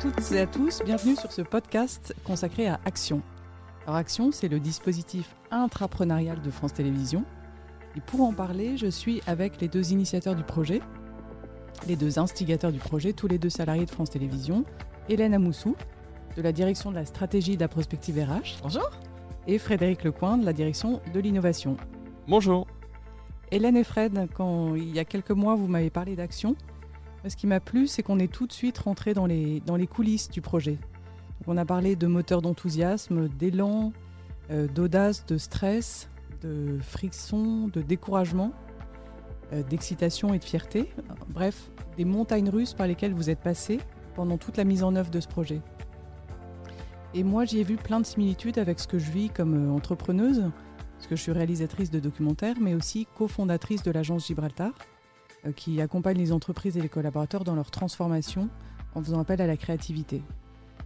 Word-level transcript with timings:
toutes 0.00 0.32
et 0.32 0.40
à 0.40 0.46
tous, 0.46 0.80
bienvenue 0.82 1.14
sur 1.14 1.30
ce 1.30 1.42
podcast 1.42 2.14
consacré 2.24 2.66
à 2.66 2.80
Action. 2.86 3.20
Alors 3.82 3.96
Action, 3.96 4.32
c'est 4.32 4.48
le 4.48 4.58
dispositif 4.58 5.36
intrapreneurial 5.50 6.40
de 6.40 6.50
France 6.50 6.72
Télévisions. 6.72 7.22
Et 7.94 8.00
pour 8.00 8.22
en 8.22 8.32
parler, 8.32 8.78
je 8.78 8.86
suis 8.86 9.20
avec 9.26 9.60
les 9.60 9.68
deux 9.68 9.92
initiateurs 9.92 10.34
du 10.34 10.42
projet, 10.42 10.80
les 11.86 11.96
deux 11.96 12.18
instigateurs 12.18 12.72
du 12.72 12.78
projet, 12.78 13.12
tous 13.12 13.28
les 13.28 13.38
deux 13.38 13.50
salariés 13.50 13.84
de 13.84 13.90
France 13.90 14.08
Télévisions, 14.08 14.64
Hélène 15.10 15.34
Amoussou, 15.34 15.76
de 16.34 16.40
la 16.40 16.52
direction 16.52 16.90
de 16.90 16.96
la 16.96 17.04
stratégie 17.04 17.56
de 17.56 17.60
la 17.60 17.68
prospective 17.68 18.18
RH. 18.18 18.62
Bonjour. 18.62 18.90
Et 19.46 19.58
Frédéric 19.58 20.02
Lecoin, 20.04 20.38
de 20.38 20.46
la 20.46 20.54
direction 20.54 21.02
de 21.12 21.20
l'innovation. 21.20 21.76
Bonjour. 22.26 22.66
Hélène 23.50 23.76
et 23.76 23.84
Fred, 23.84 24.28
quand 24.32 24.76
il 24.76 24.94
y 24.94 24.98
a 24.98 25.04
quelques 25.04 25.32
mois, 25.32 25.56
vous 25.56 25.66
m'avez 25.66 25.90
parlé 25.90 26.16
d'action, 26.16 26.56
ce 27.28 27.36
qui 27.36 27.46
m'a 27.46 27.60
plu, 27.60 27.86
c'est 27.86 28.02
qu'on 28.02 28.18
est 28.18 28.32
tout 28.32 28.46
de 28.46 28.52
suite 28.52 28.78
rentré 28.78 29.14
dans 29.14 29.26
les, 29.26 29.86
coulisses 29.86 30.30
du 30.30 30.40
projet. 30.40 30.78
on 31.46 31.56
a 31.56 31.64
parlé 31.64 31.96
de 31.96 32.06
moteur 32.06 32.40
d'enthousiasme, 32.40 33.28
d'élan, 33.28 33.92
euh, 34.50 34.66
d'audace, 34.66 35.26
de 35.26 35.36
stress, 35.36 36.08
de 36.42 36.78
friction, 36.80 37.68
de 37.68 37.82
découragement, 37.82 38.52
euh, 39.52 39.62
d'excitation 39.62 40.32
et 40.32 40.38
de 40.38 40.44
fierté. 40.44 40.92
Bref, 41.28 41.70
des 41.96 42.04
montagnes 42.04 42.48
russes 42.48 42.74
par 42.74 42.86
lesquelles 42.86 43.14
vous 43.14 43.30
êtes 43.30 43.40
passé 43.40 43.78
pendant 44.14 44.38
toute 44.38 44.56
la 44.56 44.64
mise 44.64 44.82
en 44.82 44.96
œuvre 44.96 45.10
de 45.10 45.20
ce 45.20 45.28
projet. 45.28 45.60
Et 47.12 47.24
moi, 47.24 47.44
j'y 47.44 47.58
ai 47.58 47.64
vu 47.64 47.76
plein 47.76 48.00
de 48.00 48.06
similitudes 48.06 48.58
avec 48.58 48.78
ce 48.80 48.86
que 48.86 48.98
je 48.98 49.10
vis 49.10 49.30
comme 49.30 49.68
euh, 49.68 49.72
entrepreneuse, 49.72 50.50
parce 50.96 51.06
que 51.06 51.16
je 51.16 51.22
suis 51.22 51.32
réalisatrice 51.32 51.90
de 51.90 51.98
documentaires, 51.98 52.56
mais 52.60 52.74
aussi 52.74 53.06
cofondatrice 53.16 53.82
de 53.82 53.90
l'agence 53.90 54.26
Gibraltar. 54.26 54.72
Euh, 55.46 55.52
qui 55.52 55.80
accompagne 55.80 56.18
les 56.18 56.32
entreprises 56.32 56.76
et 56.76 56.82
les 56.82 56.90
collaborateurs 56.90 57.44
dans 57.44 57.54
leur 57.54 57.70
transformation 57.70 58.50
en 58.94 59.02
faisant 59.02 59.20
appel 59.20 59.40
à 59.40 59.46
la 59.46 59.56
créativité. 59.56 60.22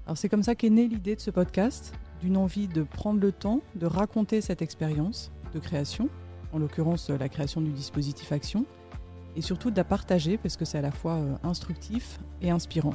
Alors 0.07 0.17
c'est 0.17 0.29
comme 0.29 0.45
ça 0.45 0.55
qu'est 0.55 0.71
née 0.71 0.87
l'idée 0.87 1.17
de 1.17 1.21
ce 1.21 1.33
podcast, 1.33 1.93
d'une 2.21 2.37
envie 2.37 2.69
de 2.69 2.85
prendre 2.85 3.21
le 3.21 3.33
temps 3.33 3.63
de 3.75 3.87
raconter 3.87 4.41
cette 4.41 4.63
expérience 4.63 5.33
de 5.55 5.59
création, 5.59 6.09
en 6.53 6.59
l'occurrence 6.59 7.11
la 7.11 7.29
création 7.29 7.63
du 7.63 7.73
dispositif 7.73 8.31
Action, 8.31 8.65
et 9.35 9.41
surtout 9.41 9.73
de 9.73 9.77
la 9.77 9.83
partager 9.83 10.39
parce 10.39 10.57
que 10.57 10.65
c'est 10.65 10.79
à 10.79 10.83
la 10.83 10.93
fois 10.93 11.15
euh, 11.15 11.35
instructif 11.43 12.21
et 12.41 12.51
inspirant. 12.51 12.95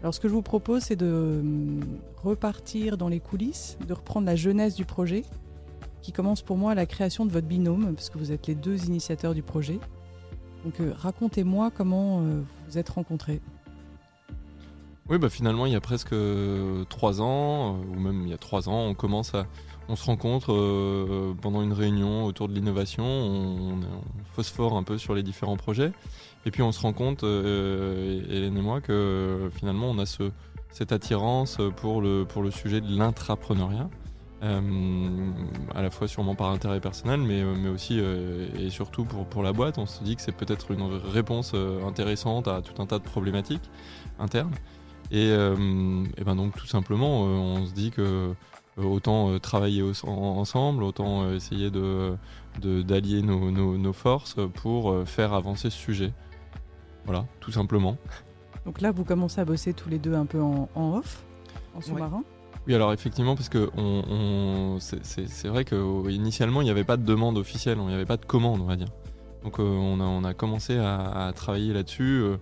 Alors 0.00 0.12
ce 0.12 0.18
que 0.18 0.26
je 0.26 0.34
vous 0.34 0.42
propose, 0.42 0.82
c'est 0.82 0.96
de 0.96 1.38
hum, 1.40 1.80
repartir 2.16 2.96
dans 2.96 3.08
les 3.08 3.20
coulisses, 3.20 3.78
de 3.86 3.92
reprendre 3.92 4.26
la 4.26 4.34
jeunesse 4.34 4.74
du 4.74 4.86
projet, 4.86 5.22
qui 6.00 6.10
commence 6.10 6.42
pour 6.42 6.56
moi 6.56 6.72
à 6.72 6.74
la 6.74 6.86
création 6.86 7.26
de 7.26 7.30
votre 7.30 7.46
binôme, 7.46 7.94
parce 7.94 8.10
que 8.10 8.18
vous 8.18 8.32
êtes 8.32 8.48
les 8.48 8.56
deux 8.56 8.86
initiateurs 8.86 9.34
du 9.34 9.44
projet, 9.44 9.78
donc 10.64 10.80
euh, 10.80 10.92
racontez-moi 10.96 11.70
comment 11.70 12.20
euh, 12.20 12.42
vous 12.68 12.78
êtes 12.78 12.88
rencontrés. 12.88 13.40
Oui, 15.08 15.18
bah 15.18 15.28
finalement, 15.28 15.66
il 15.66 15.72
y 15.72 15.76
a 15.76 15.80
presque 15.80 16.12
euh, 16.12 16.84
trois 16.84 17.20
ans, 17.20 17.76
ou 17.76 17.98
même 17.98 18.22
il 18.22 18.28
y 18.28 18.32
a 18.32 18.38
trois 18.38 18.68
ans, 18.68 18.86
on 18.86 18.94
commence 18.94 19.34
à, 19.34 19.46
on 19.88 19.96
se 19.96 20.04
rencontre 20.04 21.34
pendant 21.42 21.62
une 21.62 21.72
réunion 21.72 22.24
autour 22.24 22.48
de 22.48 22.54
l'innovation, 22.54 23.04
on, 23.04 23.80
phosphore 24.32 24.76
un 24.76 24.82
peu 24.82 24.96
sur 24.96 25.14
les 25.14 25.22
différents 25.22 25.56
projets, 25.56 25.92
et 26.46 26.50
puis 26.50 26.62
on 26.62 26.72
se 26.72 26.80
rend 26.80 26.92
compte, 26.92 27.24
Hélène 27.24 28.56
et 28.56 28.62
moi, 28.62 28.80
que 28.80 29.50
finalement 29.54 29.90
on 29.90 29.98
a 29.98 30.06
ce, 30.06 30.30
cette 30.70 30.92
attirance 30.92 31.58
pour 31.76 32.00
le, 32.00 32.24
pour 32.24 32.42
le 32.42 32.50
sujet 32.50 32.80
de 32.80 32.96
l'intrapreneuriat. 32.96 33.90
Euh, 34.42 35.30
à 35.72 35.82
la 35.82 35.90
fois 35.90 36.08
sûrement 36.08 36.34
par 36.34 36.50
intérêt 36.50 36.80
personnel, 36.80 37.20
mais, 37.20 37.42
euh, 37.42 37.54
mais 37.56 37.68
aussi 37.68 38.00
euh, 38.00 38.48
et 38.58 38.70
surtout 38.70 39.04
pour, 39.04 39.24
pour 39.24 39.44
la 39.44 39.52
boîte. 39.52 39.78
On 39.78 39.86
se 39.86 40.02
dit 40.02 40.16
que 40.16 40.22
c'est 40.22 40.32
peut-être 40.32 40.72
une 40.72 40.82
réponse 40.82 41.54
intéressante 41.86 42.48
à 42.48 42.60
tout 42.60 42.82
un 42.82 42.86
tas 42.86 42.98
de 42.98 43.04
problématiques 43.04 43.70
internes. 44.18 44.54
Et, 45.10 45.28
et 45.28 46.24
ben 46.24 46.34
donc 46.36 46.56
tout 46.56 46.66
simplement, 46.66 47.22
on 47.22 47.66
se 47.66 47.72
dit 47.72 47.90
que 47.90 48.32
autant 48.78 49.38
travailler 49.40 49.82
ensemble, 50.04 50.84
autant 50.84 51.30
essayer 51.32 51.70
de 51.70 52.16
d'allier 52.60 53.20
nos, 53.20 53.50
nos, 53.50 53.92
forces 53.92 54.36
pour 54.54 55.06
faire 55.06 55.34
avancer 55.34 55.68
ce 55.68 55.76
sujet. 55.76 56.12
Voilà, 57.04 57.26
tout 57.40 57.52
simplement. 57.52 57.98
Donc 58.64 58.80
là, 58.80 58.90
vous 58.90 59.04
commencez 59.04 59.40
à 59.40 59.44
bosser 59.44 59.74
tous 59.74 59.90
les 59.90 59.98
deux 59.98 60.14
un 60.14 60.24
peu 60.24 60.40
en, 60.40 60.68
off, 60.74 61.24
en 61.74 61.82
sous-marin 61.82 62.24
oui, 62.66 62.74
alors 62.74 62.92
effectivement, 62.92 63.34
parce 63.34 63.48
que 63.48 63.70
c'est 64.78 65.48
vrai 65.48 65.64
qu'initialement, 65.64 66.60
il 66.60 66.64
n'y 66.64 66.70
avait 66.70 66.84
pas 66.84 66.96
de 66.96 67.04
demande 67.04 67.36
officielle, 67.36 67.78
il 67.80 67.86
n'y 67.86 67.94
avait 67.94 68.06
pas 68.06 68.16
de 68.16 68.24
commande, 68.24 68.60
on 68.60 68.66
va 68.66 68.76
dire. 68.76 68.88
Donc 69.42 69.58
euh, 69.58 69.62
on, 69.64 70.24
a, 70.24 70.34
commencé 70.34 70.78
à, 70.78 71.32
travailler 71.34 71.72
là-dessus, 71.72 72.20
euh, 72.22 72.36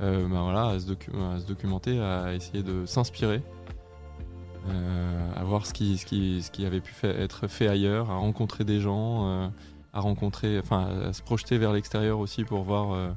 euh, 0.00 0.26
ben 0.26 0.42
voilà, 0.42 0.68
à, 0.68 0.78
se 0.78 1.46
documenter, 1.46 2.00
à 2.00 2.34
essayer 2.34 2.62
de 2.62 2.86
s'inspirer, 2.86 3.42
à 5.36 5.44
voir 5.44 5.66
ce 5.66 5.72
qui 5.74 6.66
avait 6.66 6.80
pu 6.80 6.94
être 7.06 7.46
fait 7.46 7.68
ailleurs, 7.68 8.10
à 8.10 8.16
rencontrer 8.16 8.64
des 8.64 8.80
gens, 8.80 9.50
à 9.92 10.00
rencontrer, 10.00 10.58
enfin, 10.58 10.88
à 11.08 11.12
se 11.12 11.22
projeter 11.22 11.58
vers 11.58 11.72
l'extérieur 11.72 12.18
aussi 12.18 12.44
pour 12.44 12.62
voir 12.62 13.14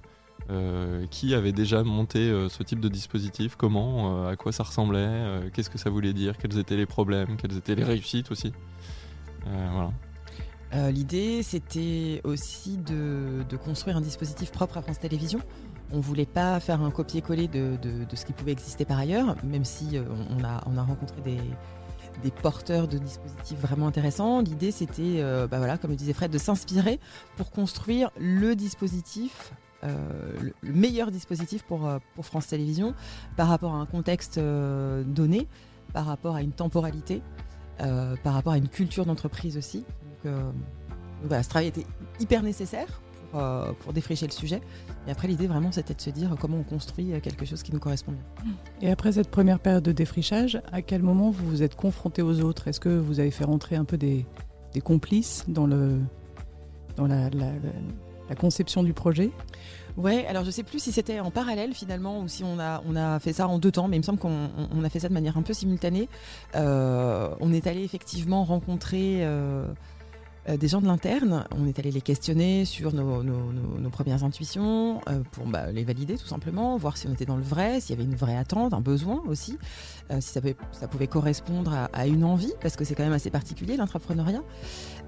euh, 0.51 1.05
qui 1.11 1.35
avait 1.35 1.51
déjà 1.51 1.83
monté 1.83 2.17
euh, 2.17 2.49
ce 2.49 2.63
type 2.63 2.79
de 2.79 2.89
dispositif, 2.89 3.55
comment, 3.55 4.25
euh, 4.25 4.31
à 4.31 4.35
quoi 4.35 4.51
ça 4.51 4.63
ressemblait, 4.63 5.51
qu'est-ce 5.53 5.69
que 5.69 5.77
ça 5.77 5.91
voulait 5.91 6.11
dire, 6.11 6.39
quels 6.39 6.57
étaient 6.57 6.75
les 6.75 6.87
problèmes, 6.87 7.37
quelles 7.37 7.55
étaient 7.55 7.75
les 7.75 7.83
réussites 7.83 8.31
aussi? 8.31 8.51
L'idée, 10.73 11.43
c'était 11.43 12.21
aussi 12.23 12.77
de, 12.77 13.43
construire 13.63 13.97
un 13.97 14.01
dispositif 14.01 14.51
propre 14.51 14.77
à 14.77 14.81
France 14.81 14.97
Télévisions. 14.97 15.41
On 15.91 15.97
ne 15.97 16.01
voulait 16.01 16.25
pas 16.25 16.59
faire 16.59 16.81
un 16.81 16.89
copier-coller 16.89 17.47
de, 17.47 17.77
ce 18.11 18.25
qui 18.25 18.33
pouvait 18.33 18.53
exister 18.53 18.85
par 18.85 18.97
ailleurs, 18.97 19.35
même 19.43 19.66
si 19.66 19.99
on, 20.31 20.43
a, 20.43 20.63
on 20.66 20.77
a 20.77 20.81
rencontré 20.81 21.21
des, 21.21 21.37
des 22.23 22.31
porteurs 22.31 22.87
de 22.87 22.97
dispositifs 22.97 23.59
vraiment 23.59 23.85
intéressants. 23.85 24.41
L'idée, 24.41 24.71
c'était, 24.71 25.21
bah 25.47 25.59
voilà, 25.59 25.77
comme 25.77 25.91
le 25.91 25.95
disait 25.95 26.13
Fred, 26.13 26.31
de 26.31 26.39
s'inspirer 26.39 26.99
pour 27.37 27.51
construire 27.51 28.09
le 28.19 28.55
dispositif 28.55 29.53
euh, 29.84 30.51
le 30.62 30.73
meilleur 30.73 31.09
dispositif 31.09 31.63
pour, 31.63 31.88
euh, 31.88 32.00
pour 32.16 32.25
France 32.25 32.47
Télévisions 32.47 32.94
par 33.38 33.47
rapport 33.47 33.73
à 33.73 33.78
un 33.78 33.85
contexte 33.85 34.38
euh, 34.38 35.03
donné, 35.03 35.47
par 35.94 36.06
rapport 36.06 36.35
à 36.35 36.41
une 36.41 36.51
temporalité, 36.51 37.22
par 38.23 38.34
rapport 38.34 38.51
à 38.51 38.57
une 38.57 38.67
culture 38.67 39.06
d'entreprise 39.06 39.56
aussi. 39.56 39.85
Donc, 40.25 40.34
voilà, 41.23 41.44
ce 41.44 41.50
travail 41.50 41.67
était 41.67 41.85
hyper 42.19 42.44
nécessaire 42.44 43.01
pour, 43.31 43.41
pour, 43.79 43.94
défricher 43.94 44.28
le 44.28 44.34
sujet. 44.34 44.59
Et 45.07 45.12
après, 45.12 45.29
l'idée 45.29 45.47
vraiment, 45.47 45.72
c'était 45.72 45.94
de 45.94 46.01
se 46.01 46.09
dire 46.09 46.35
comment 46.41 46.57
on 46.57 46.63
construit 46.63 47.13
quelque 47.22 47.46
chose 47.46 47.63
qui 47.63 47.72
nous 47.72 47.79
correspond 47.79 48.11
bien. 48.11 48.51
Et 48.81 48.91
après 48.91 49.13
cette 49.13 49.31
première 49.31 49.59
période 49.59 49.84
de 49.84 49.94
défrichage, 49.94 50.61
à 50.73 50.81
quel 50.81 51.03
moment 51.03 51.31
vous 51.31 51.47
vous 51.47 51.63
êtes 51.63 51.75
confronté 51.75 52.22
aux 52.22 52.41
autres? 52.41 52.67
Est-ce 52.67 52.81
que 52.81 52.90
vous 52.90 53.22
avez 53.22 53.31
fait 53.31 53.46
rentrer 53.46 53.78
un 53.78 53.85
peu 53.85 53.97
des, 53.97 54.25
complices 54.84 55.46
dans, 55.47 55.66
le, 55.66 56.01
dans 56.97 57.07
la 57.07 57.29
conception 58.35 58.84
du 58.84 58.94
projet 58.94 59.31
Ouais, 59.97 60.25
alors 60.28 60.45
je 60.45 60.51
sais 60.51 60.63
plus 60.63 60.79
si 60.79 60.91
c'était 60.91 61.19
en 61.19 61.29
parallèle 61.29 61.73
finalement 61.73 62.22
ou 62.22 62.28
si 62.29 62.44
on 62.44 62.57
a, 62.59 62.81
on 62.88 62.95
a 62.95 63.19
fait 63.19 63.34
ça 63.34 63.47
en 63.47 63.59
deux 63.59 63.72
temps, 63.72 63.88
mais 63.88 63.97
il 63.97 64.00
me 64.00 64.06
semble 64.06 64.19
qu'on 64.19 64.50
on 64.73 64.84
a 64.84 64.90
fait 64.90 65.00
ça 65.00 65.09
de 65.09 65.13
manière 65.13 65.38
un 65.38 65.41
peu 65.41 65.53
simultanée. 65.53 66.07
Euh, 66.56 67.29
on 67.41 67.51
est 67.51 67.67
allé 67.67 67.84
effectivement 67.84 68.45
rencontrer 68.45 69.25
euh, 69.25 69.66
des 70.47 70.67
gens 70.67 70.81
de 70.81 70.88
l'interne, 70.88 71.45
on 71.55 71.67
est 71.67 71.77
allé 71.79 71.91
les 71.91 72.01
questionner 72.01 72.66
sur 72.66 72.94
nos, 72.94 73.89
premières 73.91 74.23
intuitions, 74.23 75.01
euh, 75.09 75.22
pour 75.31 75.45
bah, 75.45 75.72
les 75.72 75.83
valider 75.83 76.17
tout 76.17 76.27
simplement, 76.27 76.77
voir 76.77 76.97
si 76.97 77.07
on 77.07 77.13
était 77.13 77.25
dans 77.25 77.35
le 77.35 77.44
vrai, 77.44 77.79
s'il 77.79 77.95
y 77.95 78.00
avait 78.00 78.09
une 78.09 78.16
vraie 78.16 78.38
attente, 78.38 78.73
un 78.73 78.81
besoin 78.81 79.22
aussi, 79.28 79.57
euh, 80.11 80.22
si 80.22 80.29
ça 80.31 80.88
pouvait, 80.88 81.07
correspondre 81.07 81.89
à, 81.94 82.07
une 82.07 82.23
envie, 82.23 82.53
parce 82.61 82.75
que 82.75 82.83
c'est 82.83 82.95
quand 82.95 83.03
même 83.03 83.13
assez 83.13 83.29
particulier 83.29 83.78
l'intrapreneuriat. 83.78 84.44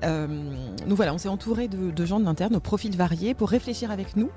donc 0.03 0.95
voilà, 0.95 1.13
on 1.13 1.17
s'est 1.17 1.29
entouré 1.29 1.67
de, 1.67 2.05
gens 2.05 2.19
de 2.19 2.25
l'interne, 2.25 2.55
aux 2.55 2.59
profils 2.59 2.95
variés, 2.95 3.33
pour 3.33 3.49
réfléchir 3.49 3.91
avec 3.91 4.15
nous, 4.15 4.29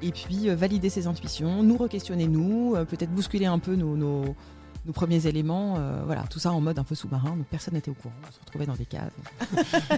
et 0.00 0.10
puis 0.10 0.48
valider 0.48 0.90
ses 0.90 1.06
intuitions, 1.06 1.62
nous 1.62 1.76
re-questionner 1.76 2.26
nous, 2.26 2.74
peut-être 2.88 3.10
bousculer 3.10 3.46
un 3.46 3.58
peu 3.58 3.74
nos 3.74 4.34
nos 4.84 4.92
premiers 4.92 5.26
éléments, 5.26 5.76
euh, 5.78 6.02
voilà, 6.04 6.24
tout 6.28 6.38
ça 6.38 6.52
en 6.52 6.60
mode 6.60 6.78
un 6.78 6.84
peu 6.84 6.94
sous-marin, 6.94 7.36
donc 7.36 7.46
personne 7.46 7.74
n'était 7.74 7.90
au 7.90 7.94
courant, 7.94 8.14
on 8.28 8.32
se 8.32 8.40
retrouvait 8.40 8.66
dans 8.66 8.74
des 8.74 8.84
caves. 8.84 9.10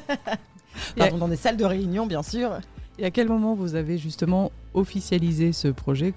Pardon, 0.97 1.19
dans 1.19 1.29
des 1.29 1.37
salles 1.37 1.57
de 1.57 1.65
réunion, 1.65 2.07
bien 2.07 2.23
sûr. 2.23 2.59
Et 2.99 3.05
à 3.05 3.11
quel 3.11 3.29
moment 3.29 3.55
vous 3.55 3.77
avez 3.77 3.97
justement 3.97 4.53
officialisé 4.75 5.53
ce 5.53 5.69
projet? 5.69 6.13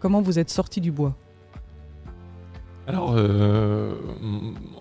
Comment 0.00 0.20
vous 0.20 0.38
êtes 0.38 0.50
sorti 0.50 0.80
du 0.80 0.92
bois? 0.92 1.16
Alors, 2.88 3.14
euh, 3.16 3.94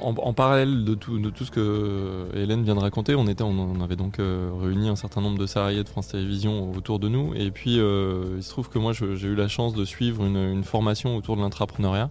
en, 0.01 0.33
parallèle 0.33 0.83
de 0.83 0.95
tout, 0.95 1.19
de 1.19 1.29
tout 1.29 1.45
ce 1.45 1.51
que 1.51 2.29
Hélène 2.33 2.63
vient 2.63 2.73
de 2.73 2.79
raconter, 2.79 3.13
on, 3.13 3.27
était, 3.27 3.43
on, 3.43 3.79
avait 3.79 3.95
donc 3.95 4.17
euh, 4.17 4.49
réuni 4.59 4.89
un 4.89 4.95
certain 4.95 5.21
nombre 5.21 5.37
de 5.37 5.45
salariés 5.45 5.83
de 5.83 5.89
France 5.89 6.07
Télévisions 6.07 6.71
autour 6.71 6.97
de 6.97 7.07
nous. 7.07 7.35
Et 7.35 7.51
puis, 7.51 7.75
il 7.75 8.43
se 8.43 8.49
trouve 8.49 8.69
que 8.69 8.79
moi, 8.79 8.91
j'ai 8.91 9.27
eu 9.27 9.35
la 9.35 9.47
chance 9.47 9.75
de 9.75 9.85
suivre 9.85 10.25
une, 10.25 10.37
une 10.37 10.63
formation 10.63 11.15
autour 11.15 11.37
de 11.37 11.41
l'intrapreneuriat 11.41 12.09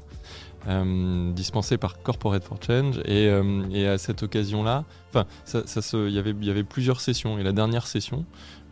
euh, 0.68 1.32
dispensé 1.32 1.78
par 1.78 2.02
Corporate 2.02 2.44
for 2.44 2.58
Change. 2.62 2.98
Et, 3.04 3.28
euh, 3.28 3.92
à 3.92 3.98
cette 3.98 4.22
occasion-là, 4.22 4.84
enfin, 5.08 5.26
ça 5.44 5.62
y, 6.08 6.18
avait, 6.18 6.64
plusieurs 6.64 7.00
sessions. 7.00 7.38
Et 7.38 7.42
la 7.42 7.52
dernière 7.52 7.86
session, 7.86 8.24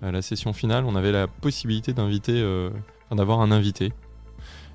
euh, 0.03 0.11
la 0.11 0.23
session 0.23 0.53
finale, 0.53 0.85
on 0.85 0.97
avait 0.97 1.13
la 1.13 1.27
possibilité 1.27 1.93
d'inviter, 1.93 2.43
d'avoir 3.11 3.41
un 3.41 3.51
invité. 3.51 3.93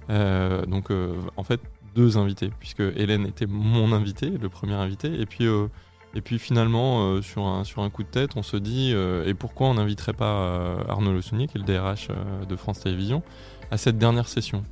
donc, 0.10 0.92
en 1.38 1.44
fait, 1.44 1.62
deux 1.96 2.18
invités, 2.18 2.52
puisque 2.60 2.82
Hélène 2.82 3.26
était 3.26 3.46
mon 3.46 3.92
invité, 3.92 4.30
le 4.30 4.50
premier 4.50 4.74
invité, 4.74 5.20
et 5.20 5.26
puis, 5.26 5.46
euh, 5.46 5.68
et 6.16 6.22
puis 6.22 6.40
finalement, 6.40 7.04
euh, 7.04 7.22
sur, 7.22 7.46
un, 7.46 7.64
sur 7.64 7.82
un 7.82 7.90
coup 7.90 8.04
de 8.04 8.08
tête, 8.08 8.32
on 8.36 8.44
se 8.44 8.58
dit, 8.58 8.92
euh, 8.94 9.26
et 9.26 9.34
pourquoi 9.34 9.68
on 9.68 9.76
n'inviterait 9.76 10.14
pas 10.14 10.78
Arnaud 10.88 11.14
Le 11.14 11.22
Saunier, 11.22 11.48
qui 11.48 11.58
est 11.58 11.62
le 11.62 11.66
DRH 11.66 12.10
de 12.48 12.56
France 12.56 12.82
Télévisions, 12.82 13.24
à 13.72 13.78
cette 13.78 13.98
dernière 13.98 14.28
session? 14.28 14.64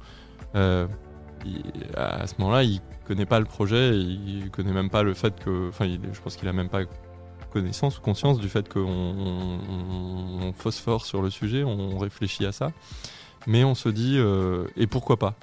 À 1.96 2.28
ce 2.28 2.36
moment-là, 2.40 2.64
il 2.64 2.82
connaît 3.08 3.26
pas 3.26 3.40
le 3.40 3.46
projet, 3.46 3.98
il 3.98 4.50
connaît 4.52 4.74
même 4.74 4.90
pas 4.90 5.04
le 5.04 5.14
fait 5.14 5.40
que, 5.44 5.70
enfin, 5.70 5.88
je 5.90 6.20
pense 6.22 6.36
qu'il 6.36 6.48
a 6.48 6.54
même 6.54 6.70
pas 6.70 6.82
connaissance 7.52 7.98
ou 7.98 8.02
conscience 8.02 8.40
du 8.40 8.48
fait 8.48 8.70
qu'on 8.72 8.80
on, 8.88 10.54
phosphore 10.54 11.06
sur 11.06 11.22
le 11.22 11.30
sujet, 11.30 11.64
on 11.64 11.98
réfléchit 11.98 12.46
à 12.46 12.52
ça, 12.52 12.72
mais 13.48 13.64
on 13.64 13.76
se 13.76 13.90
dit, 13.90 14.20
et 14.78 14.88
pourquoi 14.88 15.18
pas? 15.18 15.36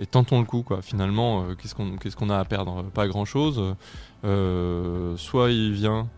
Et 0.00 0.06
tentons 0.06 0.40
le 0.40 0.46
coup 0.46 0.62
quoi. 0.62 0.82
Finalement, 0.82 1.44
euh, 1.44 1.54
qu'est-ce 1.54 1.74
qu'on 1.74 1.96
qu'est-ce 1.96 2.22
a 2.30 2.38
à 2.38 2.44
perdre? 2.44 2.82
Pas 2.90 3.06
grand-chose. 3.06 3.76
Euh, 4.24 5.16
soit 5.16 5.50
il 5.52 5.72
vient. 5.72 6.08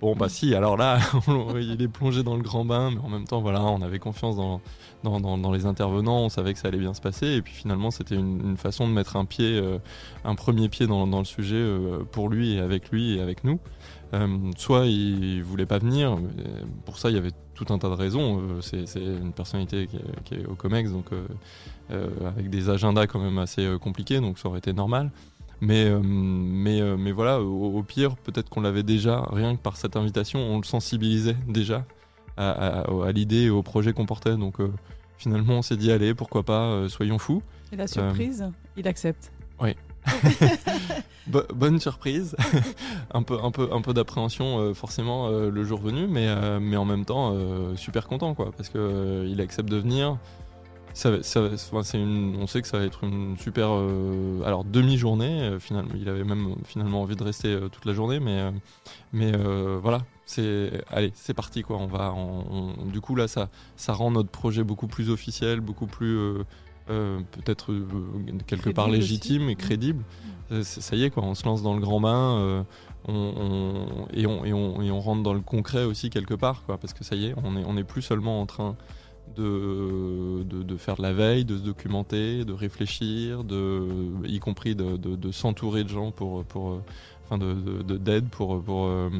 Bon 0.00 0.14
bah 0.14 0.28
si, 0.28 0.54
alors 0.54 0.76
là, 0.76 0.98
il 1.60 1.80
est 1.80 1.88
plongé 1.88 2.22
dans 2.22 2.36
le 2.36 2.42
grand 2.42 2.64
bain, 2.64 2.90
mais 2.90 3.00
en 3.00 3.08
même 3.08 3.24
temps 3.24 3.40
voilà, 3.40 3.62
on 3.62 3.80
avait 3.82 3.98
confiance 3.98 4.36
dans 4.36 4.60
dans, 5.04 5.38
dans, 5.38 5.52
les 5.52 5.66
intervenants, 5.66 6.24
on 6.24 6.28
savait 6.28 6.52
que 6.52 6.58
ça 6.58 6.66
allait 6.66 6.78
bien 6.78 6.92
se 6.92 7.00
passer, 7.00 7.28
et 7.28 7.42
puis 7.42 7.52
finalement 7.52 7.92
c'était 7.92 8.16
une, 8.16 8.56
façon 8.56 8.88
de 8.88 8.92
mettre 8.92 9.14
un 9.14 9.24
pied, 9.24 9.56
euh, 9.56 9.78
un 10.24 10.34
premier 10.34 10.68
pied 10.68 10.88
dans, 10.88 11.06
le 11.06 11.24
sujet 11.24 11.64
pour 12.10 12.28
lui 12.28 12.54
et 12.54 12.60
avec 12.60 12.90
lui 12.90 13.16
et 13.16 13.20
avec 13.20 13.44
nous. 13.44 13.60
soit 14.56 14.86
il 14.86 15.44
voulait 15.44 15.66
pas 15.66 15.78
venir, 15.78 16.18
pour 16.84 16.98
ça 16.98 17.10
il 17.10 17.14
y 17.14 17.18
avait 17.18 17.30
tout 17.54 17.72
un 17.72 17.78
tas 17.78 17.88
de 17.88 17.94
raisons. 17.94 18.42
c'est 18.60 18.84
une 18.96 19.32
personnalité 19.32 19.88
qui 20.24 20.34
est, 20.34 20.46
au 20.46 20.54
Comex, 20.54 20.90
donc 20.90 21.12
euh, 21.92 22.08
avec 22.26 22.50
des 22.50 22.68
agendas 22.68 23.06
quand 23.06 23.20
même 23.20 23.38
assez 23.38 23.64
euh, 23.64 23.78
compliqués, 23.78 24.18
donc 24.18 24.40
ça 24.40 24.48
aurait 24.48 24.58
été 24.58 24.72
normal. 24.72 25.12
Mais, 25.60 25.86
euh, 25.86 26.00
mais, 26.02 26.80
mais 26.96 27.12
voilà, 27.12 27.40
au, 27.40 27.82
pire, 27.82 28.16
peut-être 28.16 28.48
qu'on 28.48 28.60
l'avait 28.60 28.82
déjà, 28.82 29.24
rien 29.30 29.56
que 29.56 29.60
par 29.60 29.76
cette 29.76 29.96
invitation, 29.96 30.40
on 30.40 30.58
le 30.58 30.64
sensibilisait 30.64 31.36
déjà 31.48 31.84
à, 32.36 32.84
l'idée 33.14 33.44
et 33.44 33.50
au 33.50 33.62
projet 33.62 33.92
qu'on 33.92 34.06
portait. 34.06 34.36
Donc 34.36 34.56
finalement, 35.16 35.54
on 35.54 35.62
s'est 35.62 35.76
dit, 35.76 35.90
allez, 35.90 36.14
pourquoi 36.14 36.42
pas, 36.42 36.88
soyons 36.88 37.18
fous. 37.18 37.42
Et 37.72 37.76
la 37.76 37.86
surprise, 37.86 38.44
il 38.76 38.86
accepte. 38.86 39.32
Oui. 39.60 39.74
bonne 41.26 41.80
surprise, 41.80 42.36
un 43.12 43.22
peu, 43.22 43.38
un 43.42 43.50
peu, 43.50 43.68
un 43.72 43.80
peu 43.80 43.92
d'appréhension 43.92 44.72
forcément 44.74 45.30
le 45.30 45.64
jour 45.64 45.80
venu, 45.80 46.06
mais, 46.06 46.28
mais 46.60 46.76
en 46.76 46.84
même 46.84 47.04
temps 47.04 47.34
super 47.74 48.06
content 48.06 48.34
quoi, 48.34 48.52
parce 48.56 48.68
que 48.68 49.26
il 49.26 49.40
accepte 49.40 49.68
de 49.68 49.78
venir 49.78 50.18
on 51.04 52.46
sait 52.46 52.62
que 52.62 52.68
ça 52.68 52.78
va 52.78 52.84
être 52.84 53.04
une 53.04 53.36
super 53.38 53.68
euh, 53.70 54.42
alors 54.44 54.64
demi-journée. 54.64 55.42
Euh, 55.42 55.60
finalement, 55.60 55.90
il 55.94 56.08
avait 56.08 56.24
même 56.24 56.54
finalement 56.64 57.02
envie 57.02 57.16
de 57.16 57.22
rester 57.22 57.48
euh, 57.48 57.68
toute 57.68 57.84
la 57.84 57.92
journée, 57.92 58.20
mais 58.20 58.52
mais 59.12 59.32
voilà, 59.82 60.02
c'est 60.24 60.84
allez, 60.90 61.12
c'est 61.14 61.34
parti 61.34 61.62
quoi. 61.62 61.76
On 61.76 61.86
va, 61.86 62.14
du 62.86 63.00
coup 63.00 63.14
là, 63.14 63.28
ça 63.28 63.48
ça 63.76 63.92
rend 63.92 64.10
notre 64.10 64.30
projet 64.30 64.64
beaucoup 64.64 64.86
plus 64.86 65.10
officiel, 65.10 65.60
beaucoup 65.60 65.86
plus 65.86 66.18
peut-être 66.86 67.74
quelque 68.46 68.70
part 68.70 68.88
légitime 68.88 69.50
et 69.50 69.54
mmh. 69.54 69.58
crédible. 69.58 70.04
Ça 70.62 70.94
y 70.96 71.04
est 71.04 71.10
quoi, 71.10 71.24
on 71.24 71.34
se 71.34 71.44
lance 71.44 71.62
dans 71.62 71.74
le 71.74 71.80
grand 71.80 72.00
bain. 72.00 72.64
On, 73.08 74.08
et, 74.12 74.26
on, 74.26 74.44
et, 74.44 74.52
on, 74.52 74.82
et, 74.82 74.90
on, 74.90 75.00
rentre 75.00 75.22
dans 75.22 75.32
le 75.32 75.40
concret 75.40 75.84
aussi 75.84 76.10
quelque 76.10 76.34
part, 76.34 76.64
quoi, 76.64 76.76
parce 76.76 76.92
que 76.92 77.04
ça 77.04 77.14
y 77.14 77.26
est, 77.26 77.34
on 77.44 77.56
est, 77.56 77.62
on 77.64 77.76
est 77.76 77.84
plus 77.84 78.02
seulement 78.02 78.40
en 78.40 78.46
train 78.46 78.76
de, 79.34 80.42
de, 80.42 80.76
faire 80.76 80.96
de 80.96 81.02
la 81.02 81.12
veille, 81.12 81.44
de 81.44 81.56
se 81.56 81.62
documenter, 81.62 82.44
de 82.44 82.52
réfléchir, 82.52 83.44
de, 83.44 83.86
y 84.26 84.38
compris 84.38 84.74
de, 84.74 84.96
de 84.96 85.32
s'entourer 85.32 85.84
de 85.84 85.88
gens 85.88 86.10
pour, 86.10 86.44
pour, 86.44 86.80
enfin 87.28 87.38
d'aide 87.38 88.28
pour, 88.28 88.62
pour 88.62 88.86
euh, 88.86 89.10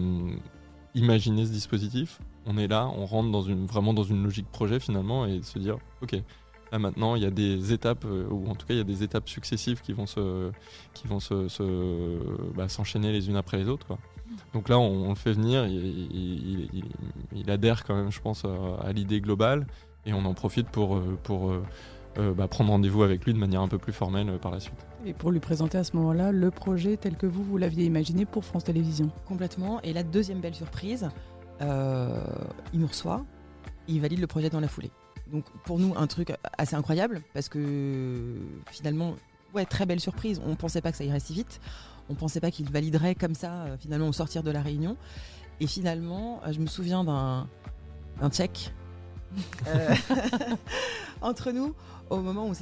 imaginer 0.94 1.46
ce 1.46 1.50
dispositif. 1.50 2.20
On 2.46 2.56
est 2.58 2.68
là, 2.68 2.90
on 2.96 3.06
rentre 3.06 3.30
dans 3.30 3.42
une, 3.42 3.66
vraiment 3.66 3.92
dans 3.92 4.04
une 4.04 4.22
logique 4.22 4.50
projet 4.50 4.78
finalement 4.78 5.26
et 5.26 5.42
se 5.42 5.58
dire, 5.58 5.78
ok, 6.02 6.16
là 6.72 6.78
maintenant 6.78 7.16
il 7.16 7.22
y 7.22 7.26
a 7.26 7.30
des 7.30 7.72
étapes, 7.72 8.04
euh, 8.04 8.28
ou 8.30 8.48
en 8.48 8.54
tout 8.54 8.66
cas 8.66 8.74
il 8.74 8.78
y 8.78 8.80
a 8.80 8.84
des 8.84 9.02
étapes 9.02 9.28
successives 9.28 9.80
qui 9.80 9.92
vont 9.92 10.06
se, 10.06 10.50
qui 10.94 11.06
vont 11.08 11.20
se, 11.20 11.48
bah, 12.54 12.68
s'enchaîner 12.68 13.12
les 13.12 13.28
unes 13.28 13.36
après 13.36 13.58
les 13.58 13.68
autres. 13.68 13.98
Donc 14.52 14.68
là, 14.68 14.78
on, 14.78 15.08
le 15.08 15.14
fait 15.14 15.32
venir, 15.32 15.66
il, 15.66 16.70
adhère 17.48 17.84
quand 17.84 17.94
même, 17.94 18.10
je 18.10 18.20
pense, 18.20 18.44
à 18.44 18.92
l'idée 18.92 19.20
globale 19.20 19.66
et 20.06 20.12
on 20.12 20.24
en 20.24 20.34
profite 20.34 20.68
pour, 20.68 20.96
euh, 20.96 21.18
pour 21.22 21.50
euh, 21.50 21.62
euh, 22.18 22.32
bah, 22.32 22.48
prendre 22.48 22.70
rendez-vous 22.70 23.02
avec 23.02 23.24
lui 23.24 23.34
de 23.34 23.38
manière 23.38 23.60
un 23.60 23.68
peu 23.68 23.78
plus 23.78 23.92
formelle 23.92 24.38
par 24.40 24.52
la 24.52 24.60
suite. 24.60 24.86
Et 25.04 25.12
pour 25.12 25.30
lui 25.30 25.40
présenter 25.40 25.76
à 25.76 25.84
ce 25.84 25.94
moment-là 25.96 26.32
le 26.32 26.50
projet 26.50 26.96
tel 26.96 27.16
que 27.16 27.26
vous, 27.26 27.42
vous 27.42 27.58
l'aviez 27.58 27.84
imaginé 27.84 28.24
pour 28.24 28.44
France 28.44 28.64
Télévisions. 28.64 29.10
Complètement. 29.26 29.82
Et 29.82 29.92
la 29.92 30.02
deuxième 30.02 30.40
belle 30.40 30.54
surprise, 30.54 31.08
il 31.60 32.80
nous 32.80 32.86
reçoit, 32.86 33.24
il 33.88 34.00
valide 34.00 34.20
le 34.20 34.26
projet 34.26 34.50
dans 34.50 34.60
la 34.60 34.68
foulée. 34.68 34.90
Donc 35.32 35.44
pour 35.64 35.78
nous, 35.78 35.94
un 35.96 36.06
truc 36.06 36.32
assez 36.56 36.76
incroyable 36.76 37.22
parce 37.34 37.48
que 37.48 38.36
finalement, 38.70 39.14
ouais, 39.54 39.64
très 39.64 39.86
belle 39.86 40.00
surprise. 40.00 40.40
On 40.44 40.50
ne 40.50 40.54
pensait 40.54 40.80
pas 40.80 40.92
que 40.92 40.98
ça 40.98 41.04
irait 41.04 41.20
si 41.20 41.34
vite. 41.34 41.60
On 42.08 42.12
ne 42.12 42.18
pensait 42.18 42.40
pas 42.40 42.50
qu'il 42.50 42.70
validerait 42.70 43.16
comme 43.16 43.34
ça, 43.34 43.66
finalement, 43.80 44.08
au 44.08 44.12
sortir 44.12 44.42
de 44.42 44.50
la 44.50 44.62
réunion. 44.62 44.96
Et 45.60 45.66
finalement, 45.66 46.40
je 46.50 46.60
me 46.60 46.66
souviens 46.66 47.02
d'un 47.04 47.48
check 48.30 48.72
euh, 49.68 49.94
entre 51.20 51.50
nous 51.52 51.74
au 52.10 52.18
moment 52.18 52.48
où 52.48 52.54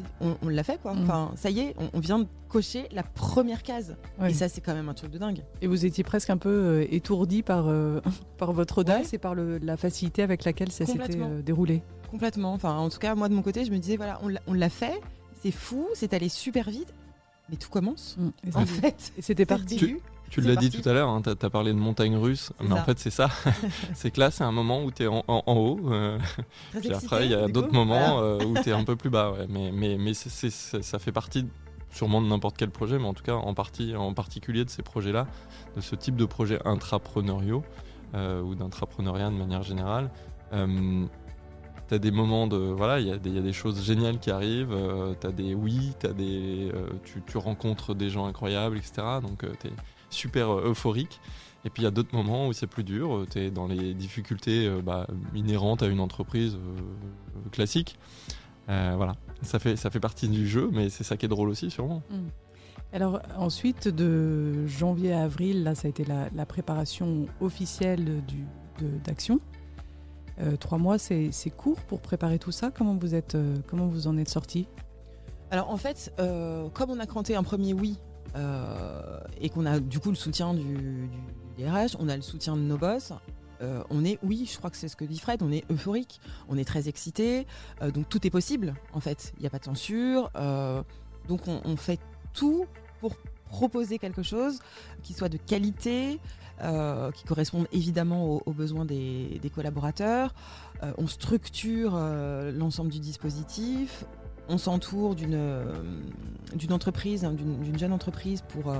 on, 0.43 0.49
l'a 0.49 0.63
fait 0.63 0.81
quoi. 0.81 0.95
Mm. 0.95 1.03
Enfin, 1.03 1.33
ça 1.37 1.51
y 1.51 1.61
est, 1.61 1.77
on, 1.93 2.01
vient 2.01 2.19
de 2.19 2.27
cocher 2.49 2.89
la 2.93 3.03
première 3.03 3.63
case. 3.63 3.97
Et 4.27 4.33
ça, 4.33 4.49
c'est 4.49 4.61
quand 4.61 4.75
même 4.75 4.89
un 4.89 4.95
truc 4.95 5.11
de 5.11 5.19
dingue. 5.19 5.43
Et 5.61 5.67
vous 5.67 5.85
étiez 5.85 6.03
presque 6.03 6.31
un 6.31 6.39
peu 6.39 6.49
euh, 6.49 6.87
étourdi 6.91 7.43
par, 7.43 7.69
euh, 7.69 8.01
par 8.39 8.53
votre 8.53 8.79
audace 8.79 9.13
et 9.13 9.19
par 9.19 9.35
la 9.35 9.77
facilité 9.77 10.23
avec 10.23 10.45
laquelle 10.45 10.73
ça 10.73 10.87
s'était 10.87 11.19
déroulé. 11.45 11.83
Complètement. 12.11 12.55
Enfin, 12.55 12.77
en 12.77 12.89
tout 12.89 12.99
cas, 12.99 13.15
moi 13.15 13.29
de 13.29 13.35
mon 13.35 13.43
côté, 13.43 13.65
je 13.65 13.71
me 13.71 13.79
disais 13.79 13.97
voilà, 13.97 14.21
on 14.47 14.55
l'a 14.55 14.71
fait, 14.71 15.01
c'est 15.43 15.51
fou, 15.51 15.87
c'est 15.95 16.15
allé 16.15 16.29
super 16.29 16.71
vite. 16.71 16.95
Mais 17.51 17.57
tout 17.57 17.69
commence. 17.69 18.17
Mm. 18.19 18.57
en 18.57 18.67
fait, 18.67 19.13
c'était 19.21 19.45
parti. 19.45 19.77
Tu 19.77 20.01
l'as 20.41 20.57
dit 20.57 20.71
tout 20.71 20.87
à 20.89 20.93
l'heure, 20.93 21.09
hein, 21.09 21.23
tu 21.23 21.31
as, 21.31 21.51
parlé 21.51 21.73
de 21.73 21.79
montagne 21.79 22.17
russe, 22.17 22.53
mais 22.61 22.73
en 22.73 22.85
fait 22.85 22.99
c'est 22.99 23.11
ça. 23.11 23.29
c'est 23.95 24.11
que 24.11 24.21
là 24.21 24.31
c'est 24.31 24.45
un 24.45 24.53
moment 24.53 24.83
où 24.83 24.91
tu 24.91 25.05
es 25.05 25.07
en, 25.07 25.23
haut, 25.29 25.81
euh, 25.91 26.19
puis 26.81 26.93
après 26.93 27.27
il 27.27 27.31
y 27.31 27.35
a 27.35 27.49
d'autres 27.49 27.73
moments 27.73 28.21
euh, 28.21 28.45
où 28.45 28.55
tu 28.55 28.69
es 28.69 28.73
un 28.73 28.85
peu 28.85 28.97
plus 28.97 29.11
bas. 29.11 29.35
Mais, 29.49 29.71
mais, 29.73 29.97
mais 29.99 30.15
ça 30.15 30.99
fait 30.99 31.13
partie 31.13 31.47
sûrement 31.91 32.21
de 32.21 32.27
n'importe 32.27 32.57
quel 32.57 32.71
projet, 32.71 32.99
mais 32.99 33.07
en 33.07 33.15
tout 33.15 33.23
cas 33.23 33.35
en, 33.35 33.55
partie, 33.55 33.95
en 33.95 34.13
particulier 34.15 34.65
de 34.65 34.71
ces 34.71 34.83
projets-là, 34.83 35.27
de 35.77 35.81
ce 35.81 35.95
type 35.95 36.17
de 36.17 36.25
projets 36.25 36.59
intrapreneuriaux 36.65 37.63
euh, 38.15 38.43
ou 38.43 38.55
d'intrapreneuriat 38.55 39.31
de 39.31 39.37
manière 39.37 39.63
générale. 39.63 40.11
tu 40.53 41.95
as 41.95 41.99
des 41.99 42.11
moments 42.11 42.47
de 42.47 42.57
voilà 42.57 42.99
il 42.99 43.07
y, 43.07 43.13
a 43.13 43.19
des 43.19 43.53
choses 43.53 43.85
géniales 43.85 44.19
qui 44.19 44.31
arrivent 44.31 44.75
tu 45.21 45.27
as 45.27 45.33
des 45.33 45.55
oui 45.55 45.93
as 46.03 46.13
des 46.13 46.73
tu, 47.05 47.23
tu, 47.27 47.39
rencontres 47.39 47.95
des 47.95 48.09
gens 48.09 48.27
incroyables 48.27 48.79
etc 48.79 49.03
donc 49.21 49.45
tu 49.61 49.69
es 49.69 49.73
super 50.15 50.51
euh, 50.51 50.71
euphorique. 50.71 51.21
Et 51.67 51.71
puis 51.71 51.83
il 51.83 51.85
y 51.85 51.89
a 51.89 51.91
d'autres 51.91 52.15
moments 52.15 52.49
où 52.49 52.53
c'est 52.53 52.67
plus 52.67 52.85
dur, 52.85 53.17
euh, 53.17 53.27
tu 53.31 53.39
es 53.39 53.51
dans 53.51 53.67
les 53.67 53.95
difficultés 53.95 54.67
euh, 54.67 54.83
bah, 54.83 55.07
inhérentes 55.35 55.83
à 55.83 55.87
une 55.87 56.01
entreprise 56.01 56.59
classique. 57.53 57.99
voilà, 58.67 59.15
ça 59.43 59.59
fait, 59.59 59.77
ça 59.77 59.91
fait 59.91 60.01
partie 60.01 60.29
du 60.29 60.47
jeu, 60.47 60.71
mais 60.73 60.91
c'est 60.91 61.05
ça 61.05 61.17
qui 61.17 61.27
est 61.27 61.29
drôle 61.29 61.49
aussi 61.49 61.71
sûrement. 61.71 62.03
Mm. 62.11 62.17
Alors 62.93 63.21
ensuite, 63.37 63.89
de 63.89 64.67
janvier 64.67 65.13
à 65.13 65.25
avril, 65.25 65.65
là 65.65 65.75
ça 65.75 65.89
a 65.89 65.91
été 65.91 66.05
la, 66.05 66.47
préparation 66.47 67.27
officielle 67.41 68.23
d'Action. 69.05 69.41
trois 70.61 70.79
mois, 70.79 70.99
c'est 70.99 71.33
court 71.57 71.81
pour 71.81 72.01
préparer 72.01 72.39
tout 72.39 72.53
ça. 72.53 72.71
Comment 72.71 72.95
vous, 72.95 73.17
êtes, 73.17 73.37
comment 73.67 73.87
vous 73.87 74.07
en 74.07 74.17
êtes 74.17 74.29
sorti? 74.29 74.69
Alors 75.51 75.71
en 75.71 75.77
fait, 75.77 76.13
comme 76.73 76.91
on 76.91 77.01
a 77.01 77.07
cranté 77.07 77.35
un 77.35 77.43
premier 77.43 77.73
oui 77.73 77.99
et 78.35 79.49
qu'on 79.51 79.67
a 79.67 79.81
du 79.81 80.01
coup 80.01 80.11
le 80.11 80.17
soutien 80.17 80.55
du, 80.55 81.09
DRH, 81.57 81.97
on 81.99 82.09
a 82.09 82.17
le 82.17 82.23
soutien 82.23 82.57
de 82.57 82.63
nos 82.63 82.79
boss. 82.79 83.13
Euh, 83.63 83.83
on 83.91 84.05
est, 84.05 84.19
oui, 84.23 84.49
je 84.51 84.59
crois 84.59 84.71
que 84.71 84.77
c'est 84.77 84.89
ce 84.89 84.97
que 84.97 85.05
dit 85.05 85.19
Fred, 85.19 85.43
on 85.43 85.53
est 85.53 85.65
euphorique, 85.71 86.21
on 86.49 86.59
est 86.59 86.65
très 86.65 86.89
excité, 86.89 87.47
euh, 87.83 87.91
donc 87.91 88.09
tout 88.09 88.27
est 88.27 88.31
possible 88.31 88.75
en 88.93 89.01
fait. 89.01 89.33
Il 89.39 89.43
n'y 89.43 89.47
a 89.47 89.51
pas 89.51 89.59
de 89.59 89.65
censure, 89.65 90.31
donc 91.29 91.43
on, 91.47 91.77
fait 91.77 92.01
tout 92.33 92.67
pour 93.01 93.17
proposer 93.49 93.99
quelque 93.99 94.23
chose 94.23 94.59
qui 95.03 95.15
soit 95.15 95.29
de 95.29 95.39
qualité, 95.39 96.21
qui 96.59 97.25
corresponde 97.25 97.67
évidemment 97.73 98.43
aux, 98.45 98.53
besoins 98.53 98.85
des 98.85 99.53
collaborateurs. 99.55 100.35
on 100.99 101.07
structure 101.07 101.97
l'ensemble 101.97 102.91
du 102.91 102.99
dispositif, 102.99 104.05
on 104.49 104.59
s'entoure 104.59 105.15
d'une 105.15 105.39
d'une 106.55 106.73
entreprise, 106.73 107.25
hein, 107.25 107.33
d'une 107.33 107.79
jeune 107.79 107.93
entreprise 107.93 108.43
pour 108.43 108.73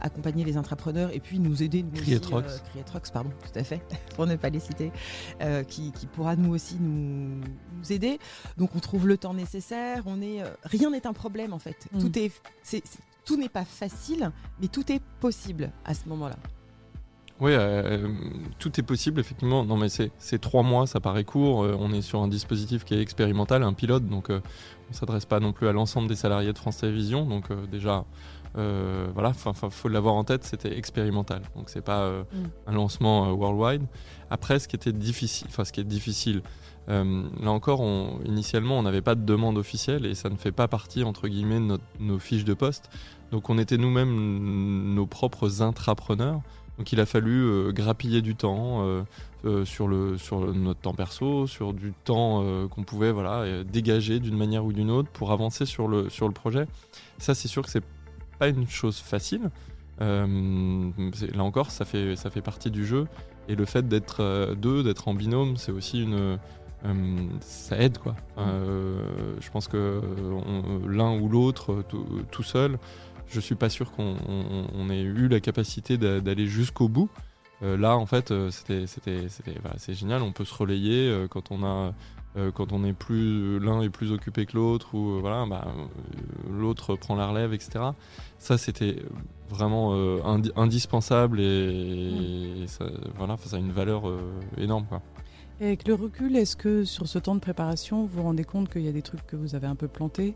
accompagner 0.00 0.44
les 0.44 0.58
intrapreneurs 0.58 1.10
et 1.14 1.20
puis 1.20 1.38
nous 1.38 1.62
aider. 1.62 1.82
Nous 1.82 2.00
aussi, 2.00 2.20
pardon, 3.12 3.30
tout 3.30 3.58
à 3.58 3.64
fait, 3.64 3.80
pour 4.14 4.26
ne 4.26 4.36
pas 4.36 4.50
les 4.50 4.60
citer, 4.60 4.92
qui, 5.68 5.92
pourra 6.12 6.36
nous 6.36 6.52
aussi 6.52 6.76
nous, 6.78 7.40
aider. 7.90 8.18
Donc 8.58 8.74
on 8.74 8.80
trouve 8.80 9.06
le 9.06 9.16
temps 9.16 9.32
nécessaire. 9.32 10.02
On 10.06 10.20
est, 10.20 10.42
rien 10.64 10.90
n'est 10.90 11.06
un 11.06 11.14
problème 11.14 11.54
en 11.54 11.58
fait. 11.58 11.86
Mm. 11.92 11.98
Tout 12.00 12.18
est, 12.18 12.32
tout 13.24 13.36
n'est 13.36 13.48
pas 13.48 13.64
facile, 13.64 14.30
mais 14.60 14.68
tout 14.68 14.90
est 14.92 15.00
possible 15.20 15.70
à 15.84 15.94
ce 15.94 16.08
moment-là. 16.08 16.36
Oui, 17.40 17.50
euh, 17.52 18.08
tout 18.58 18.78
est 18.78 18.82
possible, 18.84 19.20
effectivement. 19.20 19.64
Non, 19.64 19.76
mais 19.76 19.88
c'est 19.88 20.38
trois 20.40 20.62
mois, 20.62 20.86
ça 20.86 21.00
paraît 21.00 21.24
court. 21.24 21.64
Euh, 21.64 21.76
on 21.78 21.92
est 21.92 22.02
sur 22.02 22.22
un 22.22 22.28
dispositif 22.28 22.84
qui 22.84 22.94
est 22.94 23.00
expérimental, 23.00 23.62
un 23.64 23.72
pilote, 23.72 24.06
donc 24.06 24.30
euh, 24.30 24.40
on 24.86 24.90
ne 24.90 24.94
s'adresse 24.94 25.24
pas 25.24 25.40
non 25.40 25.52
plus 25.52 25.66
à 25.66 25.72
l'ensemble 25.72 26.08
des 26.08 26.14
salariés 26.14 26.52
de 26.52 26.58
France 26.58 26.78
Télévisions. 26.78 27.26
Donc, 27.26 27.46
déjà, 27.70 28.04
voilà, 28.54 29.32
il 29.34 29.70
faut 29.70 29.88
l'avoir 29.88 30.14
en 30.14 30.22
tête, 30.22 30.44
c'était 30.44 30.78
expérimental. 30.78 31.42
Donc, 31.56 31.70
c'est 31.70 31.84
pas 31.84 32.08
mm. 32.08 32.24
un 32.68 32.72
lancement 32.72 33.32
worldwide. 33.32 33.82
Après, 34.30 34.60
ce 34.60 34.68
qui 34.68 34.76
était 34.76 34.92
difficile, 34.92 35.48
enfin, 35.50 35.64
ce 35.64 35.72
qui 35.72 35.80
est 35.80 35.84
difficile, 35.84 36.42
là 36.86 37.50
encore, 37.50 37.80
on, 37.80 38.20
initialement, 38.26 38.78
on 38.78 38.82
n'avait 38.82 39.02
pas 39.02 39.16
de 39.16 39.24
demande 39.24 39.58
officielle 39.58 40.06
et 40.06 40.14
ça 40.14 40.28
ne 40.28 40.36
fait 40.36 40.52
pas 40.52 40.68
partie, 40.68 41.02
entre 41.02 41.26
guillemets, 41.26 41.58
de 41.58 41.80
nos 41.98 42.18
fiches 42.20 42.44
de 42.44 42.54
poste. 42.54 42.90
Donc, 43.32 43.50
on 43.50 43.58
était 43.58 43.78
nous-mêmes 43.78 44.94
nos 44.94 45.06
propres 45.06 45.62
intrapreneurs. 45.62 46.40
Donc 46.78 46.92
il 46.92 47.00
a 47.00 47.06
fallu 47.06 47.42
euh, 47.44 47.72
grappiller 47.72 48.20
du 48.20 48.34
temps 48.34 48.84
euh, 48.84 49.02
euh, 49.44 49.64
sur, 49.64 49.86
le, 49.86 50.18
sur 50.18 50.52
notre 50.52 50.80
temps 50.80 50.94
perso, 50.94 51.46
sur 51.46 51.72
du 51.72 51.92
temps 52.04 52.44
qu'on 52.68 52.82
pouvait 52.82 53.12
voilà, 53.12 53.62
dégager 53.64 54.20
d'une 54.20 54.36
manière 54.36 54.64
ou 54.64 54.72
d'une 54.72 54.90
autre 54.90 55.10
pour 55.10 55.32
avancer 55.32 55.66
sur 55.66 55.88
le, 55.88 56.08
sur 56.08 56.26
le 56.26 56.34
projet. 56.34 56.66
Ça, 57.18 57.34
c'est 57.34 57.48
sûr 57.48 57.62
que 57.62 57.70
c'est 57.70 57.84
pas 58.38 58.48
une 58.48 58.68
chose 58.68 58.98
facile. 58.98 59.50
là 60.00 60.24
encore, 61.38 61.70
ça 61.70 61.84
fait, 61.84 62.16
ça 62.16 62.30
fait 62.30 62.42
partie 62.42 62.70
du 62.70 62.86
jeu. 62.86 63.06
Et 63.48 63.54
le 63.54 63.66
fait 63.66 63.86
d'être 63.86 64.54
deux, 64.56 64.82
d'être 64.82 65.08
en 65.08 65.14
binôme, 65.14 65.56
c'est 65.56 65.72
aussi 65.72 66.02
une. 66.02 66.38
ça 67.40 67.76
aide 67.78 67.98
quoi. 67.98 68.16
je 68.36 69.50
pense 69.50 69.68
que 69.68 70.00
l'un 70.88 71.20
ou 71.20 71.28
l'autre, 71.28 71.84
tout 72.30 72.42
seul, 72.42 72.78
je 73.28 73.40
suis 73.40 73.54
pas 73.54 73.68
sûr 73.68 73.92
qu'on 73.92 74.90
ait 74.90 75.02
eu 75.02 75.28
la 75.28 75.40
capacité 75.40 75.98
d'aller 75.98 76.46
jusqu'au 76.46 76.88
bout. 76.88 77.10
Euh, 77.62 77.76
là, 77.76 77.96
en 77.96 78.06
fait, 78.06 78.30
euh, 78.30 78.50
c'était, 78.50 78.86
c'est 78.86 79.94
génial. 79.94 80.22
On 80.22 80.32
peut 80.32 80.44
se 80.44 80.54
relayer 80.54 81.08
euh, 81.08 81.28
quand 81.28 81.50
on 81.50 81.64
a, 81.64 81.92
quand 82.54 82.72
on 82.72 82.84
est 82.84 82.92
plus 82.92 83.60
l'un 83.60 83.80
est 83.80 83.90
plus 83.90 84.10
occupé 84.10 84.44
que 84.44 84.56
l'autre 84.56 84.96
ou 84.96 85.20
voilà, 85.20 85.46
bah, 85.46 85.68
l'autre 86.50 86.96
prend 86.96 87.14
la 87.14 87.28
relève, 87.28 87.54
etc. 87.54 87.84
Ça, 88.38 88.58
c'était 88.58 88.96
vraiment 89.48 89.94
indispensable 90.56 91.38
et, 91.40 92.64
ça, 92.66 92.86
voilà, 93.16 93.36
ça 93.36 93.54
a 93.54 93.60
une 93.60 93.70
valeur 93.70 94.02
énorme, 94.58 94.84
quoi. 94.88 95.00
Et 95.60 95.66
avec 95.66 95.86
le 95.86 95.94
recul, 95.94 96.34
est-ce 96.34 96.56
que 96.56 96.84
sur 96.84 97.06
ce 97.06 97.20
temps 97.20 97.36
de 97.36 97.40
préparation, 97.40 98.00
vous 98.00 98.16
vous 98.16 98.22
rendez 98.24 98.42
compte 98.42 98.68
qu'il 98.68 98.82
y 98.82 98.88
a 98.88 98.92
des 98.92 99.02
trucs 99.02 99.24
que 99.28 99.36
vous 99.36 99.54
avez 99.54 99.68
un 99.68 99.76
peu 99.76 99.86
plantés? 99.86 100.34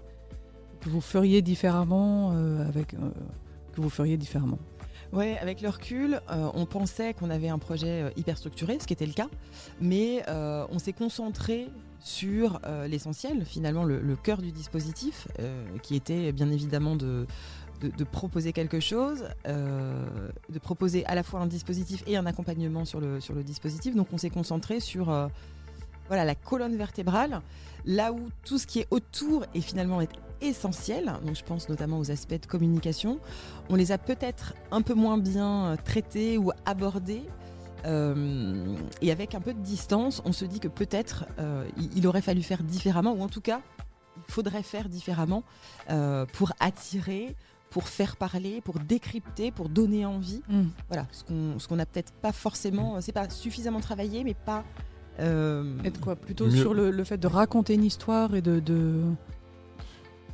Que 0.80 0.88
vous 0.88 1.00
feriez 1.00 1.42
différemment 1.42 2.32
euh, 2.32 2.66
avec 2.68 2.94
euh, 2.94 3.10
que 3.72 3.80
vous 3.80 3.90
feriez 3.90 4.16
différemment 4.16 4.58
Ouais, 5.12 5.38
avec 5.38 5.62
le 5.62 5.70
recul, 5.70 6.20
euh, 6.30 6.50
on 6.52 6.66
pensait 6.66 7.14
qu'on 7.14 7.30
avait 7.30 7.48
un 7.48 7.58
projet 7.58 8.12
hyper 8.16 8.36
structuré, 8.36 8.76
ce 8.78 8.86
qui 8.86 8.92
était 8.92 9.06
le 9.06 9.14
cas, 9.14 9.28
mais 9.80 10.22
on 10.28 10.78
s'est 10.78 10.92
concentré 10.92 11.68
sur 11.98 12.60
l'essentiel, 12.86 13.46
finalement 13.46 13.84
le, 13.84 14.16
cœur 14.16 14.42
du 14.42 14.52
dispositif, 14.52 15.26
qui 15.82 15.96
était 15.96 16.30
bien 16.32 16.50
évidemment 16.50 16.94
de, 16.94 17.26
de, 17.80 18.04
proposer 18.04 18.52
quelque 18.52 18.80
chose, 18.80 19.24
de 19.46 20.58
proposer 20.58 21.06
à 21.06 21.14
la 21.14 21.22
fois 21.22 21.40
un 21.40 21.46
dispositif 21.46 22.04
et 22.06 22.18
un 22.18 22.26
accompagnement 22.26 22.84
sur 22.84 23.00
le, 23.00 23.18
sur 23.18 23.32
le 23.32 23.42
dispositif. 23.42 23.96
Donc 23.96 24.08
on 24.12 24.18
s'est 24.18 24.28
concentré 24.28 24.78
sur 24.78 25.06
voilà, 26.08 26.26
la 26.26 26.34
colonne 26.34 26.76
vertébrale, 26.76 27.40
là 27.86 28.12
où 28.12 28.28
tout 28.44 28.58
ce 28.58 28.66
qui 28.66 28.80
est 28.80 28.88
autour 28.90 29.46
est 29.54 29.62
finalement 29.62 30.02
essentiels, 30.40 31.12
donc 31.24 31.36
je 31.36 31.44
pense 31.44 31.68
notamment 31.68 31.98
aux 31.98 32.10
aspects 32.10 32.40
de 32.40 32.46
communication. 32.46 33.18
On 33.68 33.76
les 33.76 33.92
a 33.92 33.98
peut-être 33.98 34.54
un 34.70 34.82
peu 34.82 34.94
moins 34.94 35.18
bien 35.18 35.66
euh, 35.66 35.76
traités 35.82 36.38
ou 36.38 36.50
abordés. 36.66 37.22
Euh, 37.86 38.74
et 39.00 39.12
avec 39.12 39.34
un 39.34 39.40
peu 39.40 39.54
de 39.54 39.60
distance, 39.60 40.20
on 40.24 40.32
se 40.32 40.44
dit 40.44 40.58
que 40.58 40.68
peut-être 40.68 41.26
euh, 41.38 41.64
il, 41.94 42.06
aurait 42.06 42.22
fallu 42.22 42.42
faire 42.42 42.62
différemment, 42.62 43.12
ou 43.12 43.22
en 43.22 43.28
tout 43.28 43.40
cas, 43.40 43.60
il 44.16 44.32
faudrait 44.32 44.64
faire 44.64 44.88
différemment 44.88 45.44
pour 46.32 46.52
attirer, 46.58 47.36
pour 47.70 47.88
faire 47.88 48.16
parler, 48.16 48.60
pour 48.60 48.80
décrypter, 48.80 49.52
pour 49.52 49.68
donner 49.68 50.04
envie. 50.04 50.42
Mm. 50.48 50.62
Voilà, 50.88 51.06
ce 51.12 51.22
qu'on 51.22 51.58
ce 51.58 51.68
qu'on 51.68 51.76
n'a 51.76 51.86
peut-être 51.86 52.12
pas 52.14 52.32
forcément, 52.32 53.00
c'est 53.00 53.12
pas 53.12 53.30
suffisamment 53.30 53.80
travaillé, 53.80 54.24
mais 54.24 54.34
pas. 54.34 54.64
Être 55.20 56.00
quoi 56.00 56.14
Plutôt 56.16 56.50
sur 56.50 56.74
le, 56.74 57.04
fait 57.04 57.18
de 57.18 57.26
raconter 57.26 57.74
une 57.74 57.84
histoire 57.84 58.34
et 58.34 58.42
de 58.42 58.60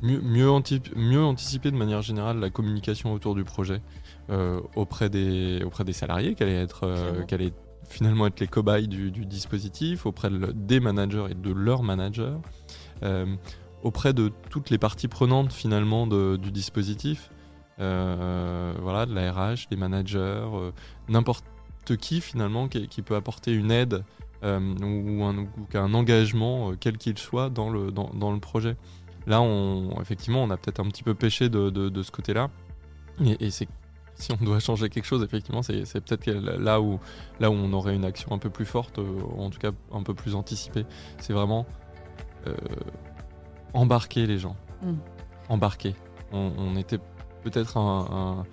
mieux, 0.01 0.21
mieux, 0.21 1.23
anticiper 1.23 1.71
de 1.71 1.77
manière 1.77 2.01
générale 2.01 2.39
la 2.39 2.49
communication 2.49 3.13
autour 3.13 3.35
du 3.35 3.43
projet 3.43 3.81
euh, 4.29 4.61
auprès, 4.75 5.09
des, 5.09 5.61
auprès 5.63 5.83
des 5.83 5.93
salariés, 5.93 6.35
qu'elle 6.35 6.49
allait, 6.49 6.61
être, 6.61 6.85
euh, 6.85 7.49
finalement 7.87 8.27
être 8.27 8.39
les 8.39 8.47
cobayes 8.47 8.87
du, 8.87 9.11
dispositif, 9.25 10.05
auprès 10.05 10.29
des 10.29 10.79
managers 10.79 11.25
et 11.31 11.35
de 11.35 11.51
leurs 11.51 11.83
managers, 11.83 12.37
euh, 13.03 13.25
auprès 13.83 14.13
de 14.13 14.31
toutes 14.49 14.69
les 14.69 14.77
parties 14.77 15.07
prenantes 15.07 15.53
finalement 15.53 16.07
du 16.07 16.51
dispositif, 16.51 17.29
voilà, 17.77 19.05
de 19.05 19.13
la 19.13 19.31
RH, 19.31 19.67
des 19.69 19.77
managers, 19.77 20.47
n'importe 21.07 21.45
qui 21.99 22.21
finalement 22.21 22.67
qui, 22.67 23.01
peut 23.03 23.15
apporter 23.15 23.53
une 23.53 23.69
aide 23.69 24.03
ou, 24.41 25.23
un, 25.23 25.47
un, 25.73 25.93
engagement, 25.93 26.73
quel 26.79 26.97
qu'il 26.97 27.17
soit, 27.17 27.49
dans 27.49 27.69
le, 27.69 27.91
dans, 27.91 28.09
dans 28.13 28.31
le 28.31 28.39
projet. 28.39 28.75
Là, 29.27 29.41
on, 29.41 29.99
effectivement, 30.01 30.43
on 30.43 30.49
a 30.49 30.57
peut-être 30.57 30.79
un 30.79 30.85
petit 30.85 31.03
peu 31.03 31.15
pêché 31.15 31.49
de, 31.49 32.01
ce 32.03 32.11
côté-là. 32.11 32.49
Et, 33.39 33.49
c'est 33.49 33.67
si 34.15 34.31
on 34.31 34.43
doit 34.43 34.59
changer 34.59 34.89
quelque 34.89 35.05
chose, 35.05 35.23
effectivement, 35.23 35.61
c'est 35.61 35.83
peut-être 36.01 36.25
là 36.31 36.79
où, 36.79 36.99
là 37.39 37.51
où 37.51 37.53
on 37.53 37.73
aurait 37.73 37.95
une 37.95 38.05
action 38.05 38.31
un 38.31 38.37
peu 38.37 38.49
plus 38.49 38.65
forte, 38.65 38.99
euh, 38.99 39.21
en 39.37 39.49
tout 39.49 39.59
cas 39.59 39.71
un 39.91 40.03
peu 40.03 40.13
plus 40.13 40.35
anticipée. 40.35 40.85
C'est 41.19 41.33
vraiment 41.33 41.65
euh, 42.47 42.55
embarquer 43.73 44.25
les 44.25 44.37
gens. 44.37 44.55
Mm. 44.81 44.93
Embarquer. 45.49 45.95
On, 46.31 46.75
était 46.75 46.99
peut-être 47.43 47.77
un, 47.77 48.45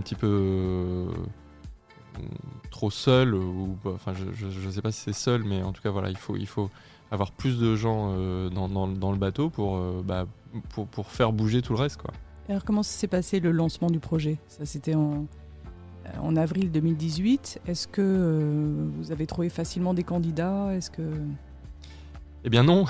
petit 0.00 0.14
peu 0.14 0.26
euh, 0.26 1.08
trop 2.70 2.90
seul, 2.90 3.34
ou 3.34 3.76
enfin, 3.84 4.14
je 4.14 4.46
ne 4.46 4.70
sais 4.70 4.82
pas 4.82 4.90
si 4.90 5.00
c'est 5.00 5.12
seul, 5.12 5.44
mais 5.44 5.62
en 5.62 5.72
tout 5.72 5.82
cas, 5.82 5.90
voilà, 5.90 6.08
il 6.10 6.16
faut, 6.16 6.36
il 6.36 6.46
faut, 6.46 6.70
avoir 7.10 7.32
plus 7.32 7.58
de 7.58 7.74
gens 7.76 8.12
euh, 8.16 8.48
dans, 8.50 8.68
dans, 8.68 9.12
le 9.12 9.18
bateau 9.18 9.50
pour, 9.50 9.76
euh, 9.76 10.02
bah, 10.04 10.26
pour, 10.70 10.86
pour, 10.86 11.06
faire 11.08 11.32
bouger 11.32 11.62
tout 11.62 11.72
le 11.72 11.80
reste. 11.80 12.00
Quoi. 12.00 12.12
alors 12.48 12.64
comment 12.64 12.82
s'est 12.82 13.08
passé 13.08 13.40
le 13.40 13.50
lancement 13.50 13.90
du 13.90 13.98
projet? 13.98 14.38
Ça 14.46 14.64
c'était 14.64 14.94
en, 14.94 15.26
euh, 16.06 16.08
en 16.22 16.36
avril 16.36 16.70
2018. 16.70 17.60
Est-ce 17.66 17.88
que 17.88 18.88
vous 18.98 19.12
avez 19.12 19.26
trouvé 19.26 19.48
facilement 19.48 19.94
des 19.94 20.04
candidats? 20.04 20.72
Est-ce 20.72 20.90
que 20.90 21.02
eh 22.42 22.48
bien 22.48 22.62
non. 22.62 22.86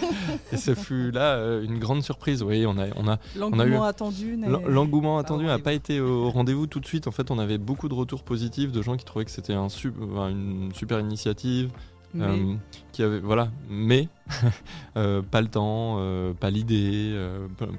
et 0.52 0.56
ce 0.56 0.76
fut 0.76 1.10
là 1.10 1.58
une 1.60 1.80
grande 1.80 2.04
surprise. 2.04 2.44
Oui, 2.44 2.64
on 2.66 2.78
a, 2.78 2.86
on 2.94 3.08
a, 3.08 3.18
l'engouement 3.36 3.82
attendu. 3.82 4.38
L'engouement 4.68 5.18
attendu 5.18 5.44
n'a 5.44 5.58
pas 5.58 5.72
été 5.72 6.00
au 6.00 6.30
rendez-vous 6.30 6.68
tout 6.68 6.78
de 6.78 6.86
suite. 6.86 7.08
En 7.08 7.10
fait, 7.10 7.32
on 7.32 7.40
avait 7.40 7.58
beaucoup 7.58 7.88
de 7.88 7.94
retours 7.94 8.22
positifs 8.22 8.70
de 8.70 8.80
gens 8.80 8.96
qui 8.96 9.04
trouvaient 9.04 9.24
que 9.24 9.32
c'était 9.32 9.54
un, 9.54 9.66
une 9.66 10.70
super 10.72 11.00
initiative, 11.00 11.72
euh, 12.20 12.54
qui 12.92 13.02
avait, 13.02 13.20
voilà, 13.20 13.48
mais 13.68 14.08
euh, 14.96 15.22
pas 15.22 15.40
le 15.40 15.48
temps, 15.48 15.96
euh, 15.98 16.34
pas 16.34 16.50
l'idée, 16.50 17.18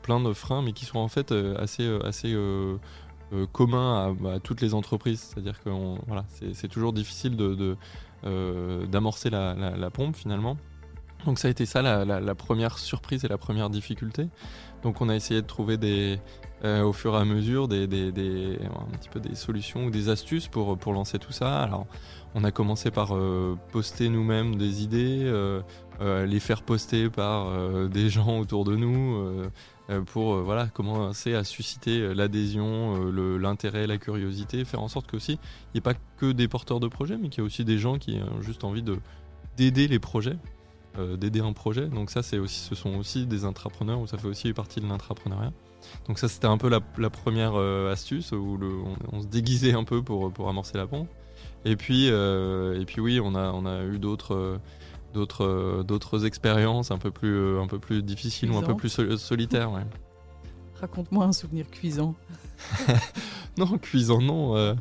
plein 0.02 0.20
de 0.20 0.34
freins, 0.34 0.62
mais 0.62 0.74
qui 0.74 0.86
sont 0.86 1.00
en 1.00 1.08
fait 1.08 1.32
assez, 1.32 1.88
assez 2.04 2.36
communs 3.52 4.16
à, 4.26 4.40
toutes 4.40 4.62
les 4.62 4.74
entreprises. 4.74 5.20
C'est-à-dire 5.20 5.62
que 5.62 5.70
voilà, 6.08 6.26
c'est 6.54 6.68
toujours 6.68 6.94
difficile 6.94 7.36
de, 7.38 7.78
d'amorcer 8.86 9.30
la, 9.30 9.54
la, 9.56 9.90
pompe 9.90 10.16
finalement. 10.16 10.58
Donc 11.26 11.40
ça 11.40 11.48
a 11.48 11.52
été 11.52 11.66
ça 11.66 11.82
la, 11.82 12.04
la, 12.06 12.36
première 12.36 12.78
surprise 12.78 13.24
et 13.24 13.28
la 13.28 13.38
première 13.38 13.70
difficulté. 13.70 14.28
Donc 14.84 15.02
on 15.02 15.10
a 15.10 15.16
essayé 15.16 15.42
de 15.42 15.48
trouver 15.48 15.78
des, 15.78 16.20
au 16.64 16.94
fur 16.94 17.14
et 17.16 17.18
à 17.18 17.26
mesure 17.26 17.68
des, 17.68 17.88
solutions 19.34 19.86
ou 19.86 19.90
des 19.90 20.10
astuces 20.10 20.48
pour, 20.48 20.94
lancer 20.94 21.20
tout 21.20 21.32
ça. 21.32 21.62
Alors 21.62 21.88
on 22.36 22.44
a 22.44 22.52
commencé 22.52 22.92
par 22.92 23.16
euh, 23.16 23.58
poster 23.72 24.10
nous-mêmes 24.10 24.56
des 24.56 24.84
idées, 24.84 25.24
euh, 25.24 25.62
euh, 26.02 26.26
les 26.26 26.40
faire 26.40 26.64
poster 26.64 27.10
par 27.10 27.48
des 27.90 28.10
gens 28.10 28.40
autour 28.40 28.64
de 28.66 28.76
nous 28.76 29.50
pour 30.06 30.38
voilà 30.38 30.68
commencer 30.68 31.36
à 31.36 31.44
susciter 31.44 32.14
l'adhésion, 32.14 33.12
l'intérêt, 33.12 33.88
la 33.88 33.98
curiosité, 33.98 34.64
faire 34.64 34.82
en 34.82 34.88
sorte 34.88 35.08
que 35.08 35.18
aussi 35.18 35.34
il 35.34 35.76
n'y 35.76 35.78
ait 35.80 35.82
pas 35.82 35.96
que 36.18 36.32
des 36.32 36.48
porteurs 36.48 36.80
de 36.80 36.88
projets, 36.88 37.18
mais 37.18 37.30
qu'il 37.30 37.42
y 37.42 37.44
ait 37.44 37.48
aussi 37.48 37.66
des 37.66 37.78
gens 37.78 37.98
qui 37.98 38.20
ont 38.20 38.42
juste 38.42 38.64
envie 38.64 38.84
de 38.84 38.98
d'aider 39.58 39.88
les 39.88 40.00
projets. 40.00 40.38
D'aider 41.18 41.40
un 41.40 41.54
projet. 41.54 41.88
Donc 41.88 42.10
ça, 42.10 42.22
c'est 42.24 42.38
aussi, 42.38 42.60
ce 42.60 42.76
sont 42.76 42.96
aussi 42.96 43.26
des 43.26 43.46
intrapreneurs 43.46 44.00
où 44.00 44.08
ça 44.08 44.18
fait 44.18 44.28
aussi 44.28 44.52
partie 44.54 44.80
de 44.80 44.88
l'intrapreneuriat. 44.88 45.52
Donc 46.08 46.20
ça, 46.20 46.28
c'était 46.28 46.48
un 46.48 46.58
peu 46.58 46.70
la, 46.70 47.10
première 47.10 47.56
astuce 47.56 48.32
où 48.32 48.58
on, 49.12 49.22
se 49.22 49.28
déguisait 49.28 49.74
un 49.74 49.84
peu 49.84 50.02
pour, 50.02 50.32
pour 50.32 50.50
amorcer 50.50 50.78
la 50.78 50.88
pompe. 50.88 51.10
Et 51.66 51.76
puis, 51.76 52.08
et 52.08 52.86
puis 52.86 53.02
oui, 53.02 53.20
on 53.22 53.36
a, 53.36 53.52
on 53.52 53.66
a 53.66 53.84
eu 53.84 54.00
d'autres 54.00 54.60
d'autres 55.14 55.84
d'autres 55.88 56.26
expériences 56.26 56.92
un 56.92 56.98
peu 56.98 57.12
plus 57.12 57.60
un 57.60 57.68
peu 57.68 57.80
plus 57.80 58.04
difficiles 58.04 58.52
ou 58.52 58.58
un 58.58 58.64
peu 58.64 58.76
plus 58.76 58.90
solitaires. 59.18 59.72
Raconte-moi 60.80 61.26
un 61.26 61.32
souvenir 61.34 61.70
cuisant. 61.70 62.16
non, 63.58 63.78
cuisant 63.78 64.22
non. 64.22 64.76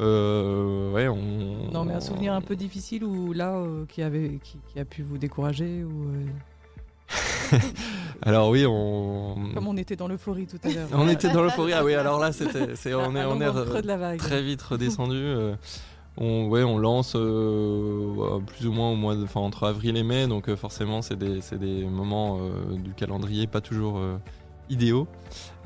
Euh, 0.00 0.04
euh, 0.04 0.92
ouais, 0.92 1.08
on... 1.08 1.70
Non, 1.72 1.84
mais 1.84 1.94
un 1.94 2.00
souvenir 2.00 2.32
un 2.32 2.40
peu 2.40 2.56
difficile 2.56 3.04
ou 3.04 3.32
là 3.32 3.56
euh, 3.56 3.84
qui 3.86 4.02
avait 4.02 4.38
qui, 4.42 4.78
a 4.78 4.84
pu 4.84 5.02
vous 5.02 5.18
décourager 5.18 5.84
ou. 5.84 6.12
alors 8.22 8.48
oui, 8.48 8.64
on. 8.66 9.50
Comme 9.54 9.66
on 9.66 9.76
était 9.76 9.96
dans 9.96 10.08
l'euphorie 10.08 10.46
tout 10.46 10.58
à 10.64 10.72
l'heure. 10.72 10.88
on 10.92 11.08
était 11.08 11.30
dans 11.30 11.42
l'euphorie. 11.42 11.72
Ah 11.74 11.84
oui, 11.84 11.94
alors 11.94 12.18
là, 12.18 12.32
c'était, 12.32 12.74
c'est, 12.74 12.94
on 12.94 13.14
est, 13.14 13.24
on 13.24 13.40
est 13.40 14.16
très 14.16 14.42
vite 14.42 14.62
redescendu. 14.62 15.22
on, 16.16 16.46
ouais, 16.48 16.62
on 16.62 16.78
lance 16.78 17.12
plus 17.12 18.66
ou 18.66 18.72
moins 18.72 18.90
au 18.90 18.96
mois, 18.96 19.14
enfin 19.22 19.40
entre 19.40 19.64
avril 19.64 19.96
et 19.96 20.02
mai, 20.02 20.26
donc 20.26 20.52
forcément, 20.54 21.02
c'est 21.02 21.16
des, 21.16 21.42
c'est 21.42 21.58
des 21.58 21.84
moments 21.84 22.40
du 22.70 22.94
calendrier 22.94 23.46
pas 23.46 23.60
toujours 23.60 24.00
idéaux. 24.70 25.06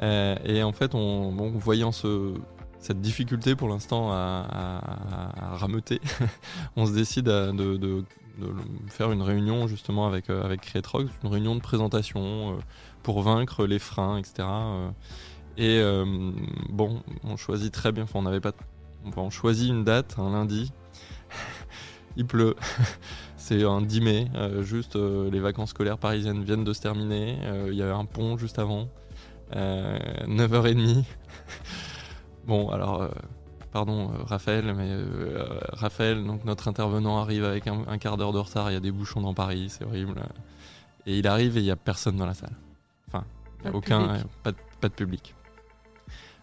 et 0.03 0.63
en 0.65 0.73
fait, 0.73 0.97
on, 0.97 1.31
bon, 1.31 1.53
voyant 1.55 1.93
ce, 1.93 2.35
cette 2.87 3.01
difficulté 3.01 3.57
pour 3.57 3.69
l'instant 3.69 4.13
à, 4.13 4.81
rameuter, 5.57 6.01
on 6.77 6.87
se 6.87 6.93
décide 6.93 7.25
de, 7.25 8.05
faire 8.89 9.11
une 9.11 9.23
réunion 9.23 9.67
justement 9.67 10.07
avec, 10.07 10.31
euh, 10.31 10.45
avec 10.45 10.73
une 10.75 11.29
réunion 11.29 11.57
de 11.57 11.61
présentation 11.61 12.53
euh, 12.53 12.61
pour 13.03 13.23
vaincre 13.23 13.67
les 13.67 13.81
freins, 13.81 14.19
etc. 14.19 14.47
Et 15.57 15.79
euh, 15.81 16.05
bon, 16.69 17.03
on 17.25 17.37
choisit 17.37 17.73
très 17.73 17.91
bien, 17.91 18.05
enfin 18.05 18.21
on 18.21 18.23
n'avait 18.23 18.41
pas... 18.41 18.53
on 19.17 19.31
choisit 19.31 19.69
une 19.69 19.83
date, 19.83 20.15
un 20.19 20.31
lundi, 20.31 20.71
il 22.17 22.27
pleut. 22.27 22.55
C'est 23.37 23.65
un 23.65 23.81
10 23.81 24.01
mai, 24.01 24.29
juste 24.63 24.97
les 24.97 25.39
vacances 25.39 25.71
scolaires 25.71 25.99
parisiennes 25.99 26.43
viennent 26.43 26.65
de 26.65 26.73
se 26.73 26.81
terminer. 26.81 27.39
Il 27.69 27.75
y 27.75 27.83
avait 27.83 27.93
un 27.93 28.05
pont 28.05 28.37
juste 28.37 28.59
avant, 28.59 28.89
9h30. 29.53 31.05
Bon, 32.47 32.69
alors, 32.71 33.03
euh, 33.03 33.09
pardon, 33.73 34.11
euh, 34.11 34.23
Raphaël, 34.25 34.73
mais 34.77 34.89
euh, 34.89 35.59
Raphaël, 35.73 36.25
donc 36.25 36.45
notre 36.45 36.69
intervenant 36.69 37.19
arrive 37.19 37.45
avec 37.45 37.67
un, 37.67 37.99
quart 37.99 38.17
d'heure 38.17 38.33
de 38.33 38.39
retard. 38.39 38.71
Il 38.71 38.75
y 38.75 38.77
a 38.77 38.81
des 38.81 38.93
bouchons 38.93 39.21
dans 39.21 39.35
Paris, 39.35 39.67
c'est 39.69 39.85
horrible. 39.85 40.15
Et 41.07 41.19
il 41.19 41.27
arrive 41.27 41.57
et 41.57 41.61
il 41.61 41.65
n'y 41.65 41.71
a 41.71 41.77
personne 41.77 42.17
dans 42.17 42.27
la 42.27 42.35
salle. 42.35 42.55
Enfin, 43.09 43.25
aucun, 43.73 44.19
pas 44.43 44.53
de, 44.53 44.95
public. 44.95 45.35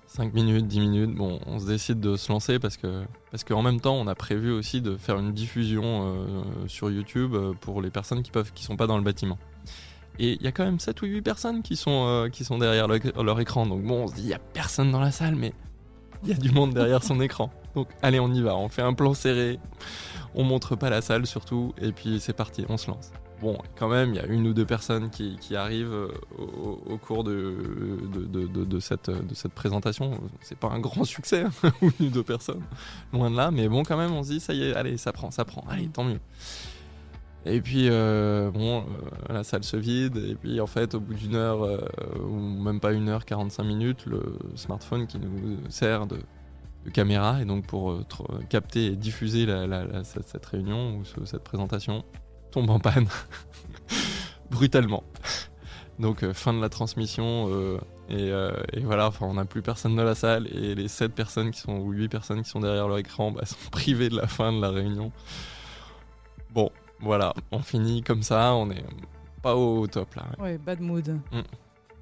5 0.07 0.33
minutes, 0.33 0.67
10 0.67 0.79
minutes, 0.81 1.15
bon, 1.15 1.39
on 1.47 1.59
se 1.59 1.65
décide 1.65 1.99
de 1.99 2.17
se 2.17 2.31
lancer 2.31 2.59
parce 2.59 2.77
que 2.77 3.03
parce 3.31 3.43
qu'en 3.43 3.63
même 3.63 3.79
temps, 3.79 3.95
on 3.95 4.05
a 4.07 4.13
prévu 4.13 4.51
aussi 4.51 4.81
de 4.81 4.95
faire 4.95 5.17
une 5.17 5.31
diffusion 5.31 6.45
sur 6.67 6.91
YouTube 6.91 7.35
pour 7.61 7.81
les 7.81 7.89
personnes 7.89 8.21
qui 8.21 8.29
peuvent 8.29 8.51
qui 8.53 8.63
sont 8.63 8.75
pas 8.75 8.85
dans 8.85 8.97
le 8.97 9.03
bâtiment. 9.03 9.39
Et 10.19 10.33
il 10.33 10.41
y 10.43 10.47
a 10.47 10.51
quand 10.51 10.65
même 10.65 10.79
7 10.79 11.01
ou 11.01 11.05
8 11.05 11.21
personnes 11.23 11.61
qui 11.63 11.75
sont, 11.75 12.29
qui 12.31 12.43
sont 12.43 12.59
derrière 12.59 12.87
leur 12.87 13.39
écran. 13.39 13.65
Donc 13.65 13.81
bon, 13.81 14.03
on 14.03 14.07
se 14.07 14.13
dit, 14.13 14.21
il 14.21 14.27
n'y 14.27 14.33
a 14.33 14.39
personne 14.39 14.91
dans 14.91 14.99
la 14.99 15.11
salle, 15.11 15.35
mais 15.35 15.53
il 16.23 16.29
y 16.29 16.33
a 16.33 16.37
du 16.37 16.51
monde 16.51 16.73
derrière 16.73 17.03
son 17.03 17.19
écran. 17.21 17.51
Donc 17.75 17.87
allez, 18.01 18.19
on 18.19 18.31
y 18.33 18.41
va, 18.41 18.55
on 18.55 18.69
fait 18.69 18.81
un 18.81 18.93
plan 18.93 19.13
serré, 19.13 19.59
on 20.35 20.43
montre 20.43 20.75
pas 20.75 20.89
la 20.89 21.01
salle 21.01 21.25
surtout, 21.25 21.73
et 21.81 21.91
puis 21.91 22.19
c'est 22.19 22.33
parti, 22.33 22.65
on 22.69 22.77
se 22.77 22.89
lance. 22.89 23.11
Bon, 23.41 23.57
quand 23.75 23.89
même, 23.89 24.13
il 24.13 24.15
y 24.15 24.19
a 24.19 24.25
une 24.25 24.47
ou 24.47 24.53
deux 24.53 24.65
personnes 24.65 25.09
qui, 25.09 25.37
arrivent 25.53 25.91
euh, 25.91 26.07
au, 26.37 26.97
cours 26.97 27.25
de, 27.25 28.79
cette, 28.79 29.09
de 29.09 29.35
cette 29.35 29.51
présentation. 29.51 30.11
C'est 30.39 30.57
pas 30.57 30.69
un 30.69 30.79
grand 30.79 31.03
succès, 31.03 31.43
hein, 31.43 31.71
une 31.81 32.07
ou 32.07 32.09
deux 32.09 32.23
personnes, 32.23 32.63
loin 33.11 33.29
de 33.29 33.35
là, 33.35 33.51
mais 33.51 33.67
bon, 33.67 33.83
quand 33.83 33.97
même, 33.97 34.13
on 34.13 34.23
se 34.23 34.29
dit, 34.29 34.39
ça 34.39 34.53
y 34.53 34.63
est, 34.63 34.73
allez, 34.73 34.95
ça 34.95 35.11
prend, 35.11 35.29
ça 35.29 35.43
prend, 35.43 35.65
allez, 35.69 35.87
tant 35.87 36.05
mieux. 36.05 36.21
Et 37.45 37.59
puis, 37.61 37.89
euh, 37.89 38.51
bon, 38.51 38.79
euh, 38.81 39.33
la 39.33 39.43
salle 39.43 39.63
se 39.63 39.75
vide. 39.75 40.17
Et 40.17 40.35
puis, 40.35 40.61
en 40.61 40.67
fait, 40.67 40.95
au 40.95 40.99
bout 40.99 41.13
d'une 41.13 41.35
heure, 41.35 41.63
euh, 41.63 41.79
ou 42.21 42.39
même 42.39 42.79
pas 42.79 42.93
une 42.93 43.09
heure, 43.09 43.25
45 43.25 43.63
minutes, 43.63 44.05
le 44.05 44.21
smartphone 44.55 45.07
qui 45.07 45.19
nous 45.19 45.57
sert 45.69 46.07
de, 46.07 46.17
caméra, 46.91 47.41
et 47.41 47.45
donc 47.45 47.65
pour 47.65 47.97
capter 48.49 48.87
et 48.87 48.95
diffuser 48.97 49.47
cette, 50.03 50.45
réunion 50.45 50.97
ou 50.97 51.25
cette 51.25 51.43
présentation, 51.43 52.03
tombe 52.51 52.69
en 52.69 52.79
panne. 52.79 53.07
Brutalement. 54.51 55.03
Donc, 55.97 56.29
fin 56.33 56.53
de 56.53 56.59
la 56.59 56.67
transmission. 56.67 57.49
Et, 58.09 58.31
voilà, 58.83 59.07
enfin, 59.07 59.25
on 59.27 59.35
n'a 59.35 59.45
plus 59.45 59.61
personne 59.61 59.95
dans 59.95 60.03
la 60.03 60.15
salle. 60.15 60.47
Et 60.47 60.75
les 60.75 60.89
7 60.89 61.13
personnes 61.13 61.51
qui 61.51 61.61
sont, 61.61 61.77
ou 61.77 61.91
8 61.91 62.09
personnes 62.09 62.41
qui 62.43 62.49
sont 62.49 62.59
derrière 62.59 62.89
leur 62.89 62.97
écran 62.97 63.31
bah, 63.31 63.45
sont 63.45 63.69
privées 63.71 64.09
de 64.09 64.17
la 64.17 64.27
fin 64.27 64.51
de 64.51 64.61
la 64.61 64.69
réunion. 64.69 65.13
Voilà, 67.03 67.33
on 67.51 67.59
finit 67.59 68.01
comme 68.01 68.23
ça, 68.23 68.53
on 68.53 68.71
est 68.71 68.83
pas 69.41 69.55
au 69.55 69.85
top 69.87 70.15
là. 70.15 70.23
Ouais, 70.39 70.57
bad 70.57 70.79
mood. 70.79 71.19
Mm. 71.31 71.41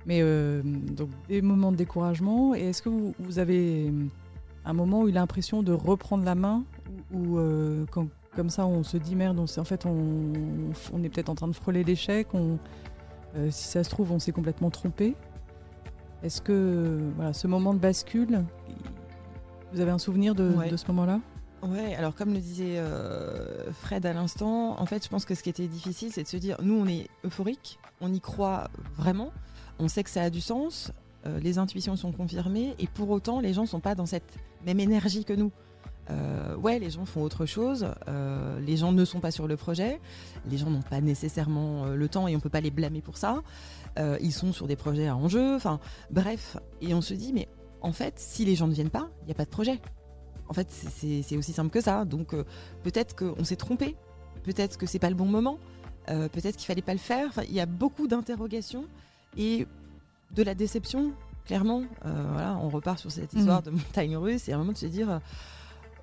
Mais 0.06 0.20
euh, 0.22 0.62
donc 0.64 1.10
des 1.28 1.42
moments 1.42 1.72
de 1.72 1.78
découragement. 1.78 2.56
Et 2.56 2.70
est-ce 2.70 2.82
que 2.82 2.90
vous, 2.90 3.40
avez 3.40 3.92
un 4.66 4.74
moment 4.74 5.02
où 5.02 5.10
il 5.10 5.18
a 5.18 5.22
l'impression 5.22 5.64
de 5.64 5.74
reprendre 5.74 6.24
la 6.24 6.36
main 6.36 6.64
ou 7.12 7.38
euh, 7.38 7.86
comme 7.88 8.50
ça 8.50 8.66
on 8.66 8.84
se 8.84 8.98
dit 8.98 9.16
merde, 9.16 9.40
en 9.40 9.64
fait 9.64 9.86
on, 9.86 11.04
est 11.04 11.10
peut-être 11.10 11.30
en 11.30 11.36
train 11.36 11.48
de 11.48 11.56
frôler 11.56 11.84
l'échec. 11.84 12.28
Euh, 12.34 13.48
si 13.50 13.68
ça 13.68 13.84
se 13.84 13.90
trouve, 13.90 14.12
on 14.12 14.20
s'est 14.20 14.32
complètement 14.32 14.70
trompé. 14.70 15.16
Est-ce 16.24 16.42
que 16.42 17.00
voilà, 17.16 17.34
ce 17.34 17.48
moment 17.48 17.74
de 17.74 17.80
bascule, 17.80 18.44
vous 19.74 19.80
avez 19.80 19.92
un 19.92 19.98
souvenir 19.98 20.36
de 20.36 20.54
ce 20.76 20.88
moment-là? 20.90 21.20
Ouais, 21.64 21.94
alors 21.96 22.16
comme 22.16 22.34
le 22.34 22.40
disait 22.40 22.80
euh, 22.80 23.72
Fred 23.72 24.06
à 24.06 24.14
l'instant, 24.14 24.80
en 24.82 24.86
fait, 24.88 25.04
je 25.04 25.10
pense 25.10 25.26
que 25.26 25.36
ce 25.36 25.44
qui 25.44 25.50
était 25.50 25.68
difficile, 25.68 26.12
c'est 26.12 26.24
de 26.24 26.28
se 26.28 26.38
dire, 26.38 26.58
nous, 26.64 26.74
on 26.74 26.88
est 26.88 27.08
euphorique, 27.24 27.78
on 28.00 28.12
y 28.12 28.20
croit 28.20 28.70
vraiment, 28.98 29.32
on 29.78 29.88
sait 29.88 30.04
que 30.04 30.10
ça 30.10 30.24
a 30.24 30.30
du 30.32 30.42
sens, 30.42 30.92
euh, 31.28 31.40
les 31.40 31.60
intuitions 31.60 31.96
sont 31.96 32.12
confirmées, 32.12 32.74
et 32.80 32.88
pour 32.88 33.12
autant, 33.12 33.40
les 33.40 33.54
gens 33.54 33.62
ne 33.62 33.68
sont 33.68 33.80
pas 33.80 33.94
dans 33.94 34.08
cette 34.08 34.40
même 34.66 34.80
énergie 34.80 35.24
que 35.24 35.34
nous. 35.34 35.52
Euh, 36.10 36.56
ouais, 36.56 36.80
les 36.80 36.90
gens 36.90 37.06
font 37.06 37.22
autre 37.22 37.46
chose, 37.46 37.88
les 38.66 38.76
gens 38.76 38.92
ne 38.92 39.06
sont 39.06 39.20
pas 39.20 39.32
sur 39.32 39.48
le 39.48 39.56
projet, 39.56 40.02
les 40.50 40.58
gens 40.58 40.70
n'ont 40.72 40.82
pas 40.82 41.00
nécessairement 41.00 41.86
le 41.86 42.10
temps 42.10 42.28
et 42.28 42.36
on 42.36 42.40
peut 42.40 42.50
pas 42.50 42.60
les 42.60 42.72
blâmer 42.72 43.02
pour 43.02 43.18
ça. 43.18 43.44
ils 44.20 44.34
sont 44.34 44.52
sur 44.52 44.68
des 44.68 44.76
projets 44.76 45.08
à 45.08 45.16
enjeu, 45.16 45.56
enfin 45.56 45.80
bref, 46.10 46.58
et 46.82 46.96
on 46.96 47.02
se 47.02 47.14
dit 47.14 47.32
mais 47.34 47.48
en 47.82 47.94
fait, 47.94 48.16
si 48.18 48.46
les 48.46 48.56
gens 48.56 48.68
ne 48.68 48.74
viennent 48.74 48.90
pas, 48.90 49.10
il 49.22 49.26
n'y 49.28 49.32
a 49.32 49.36
pas 49.36 49.46
de 49.46 49.52
projet. 49.52 49.80
En 50.52 50.54
fait, 50.54 50.68
c'est 50.70 51.38
aussi 51.38 51.54
simple 51.54 51.70
que 51.70 51.80
ça. 51.80 52.04
Donc 52.04 52.34
euh, 52.34 52.44
peut-être 52.84 53.16
qu'on 53.16 53.46
s'est 53.46 53.56
trompé, 53.56 53.96
peut-être 54.44 54.78
que 54.78 54.86
c'est 54.86 55.00
pas 55.00 55.10
le 55.10 55.16
bon 55.16 55.28
moment, 55.28 55.60
euh, 56.10 56.28
peut-être 56.28 56.58
qu'il 56.58 56.66
fallait 56.66 56.82
pas 56.82 56.92
le 56.92 57.00
faire. 57.00 57.32
il 57.48 57.54
y 57.54 57.62
a 57.62 57.66
beaucoup 57.66 58.06
d'interrogations 58.06 58.84
et 59.38 59.66
de 60.36 60.44
la 60.44 60.54
déception. 60.54 61.14
Clairement, 61.46 61.84
euh, 62.06 62.26
voilà, 62.34 62.58
on 62.58 62.68
repart 62.68 63.00
sur 63.00 63.10
cette 63.10 63.34
histoire 63.34 63.62
mm. 63.62 63.64
de 63.64 63.70
montagne 63.72 64.18
russe 64.18 64.50
et 64.50 64.52
à 64.52 64.56
un 64.56 64.58
moment 64.58 64.74
de 64.74 64.78
se 64.78 64.88
dire 64.88 65.22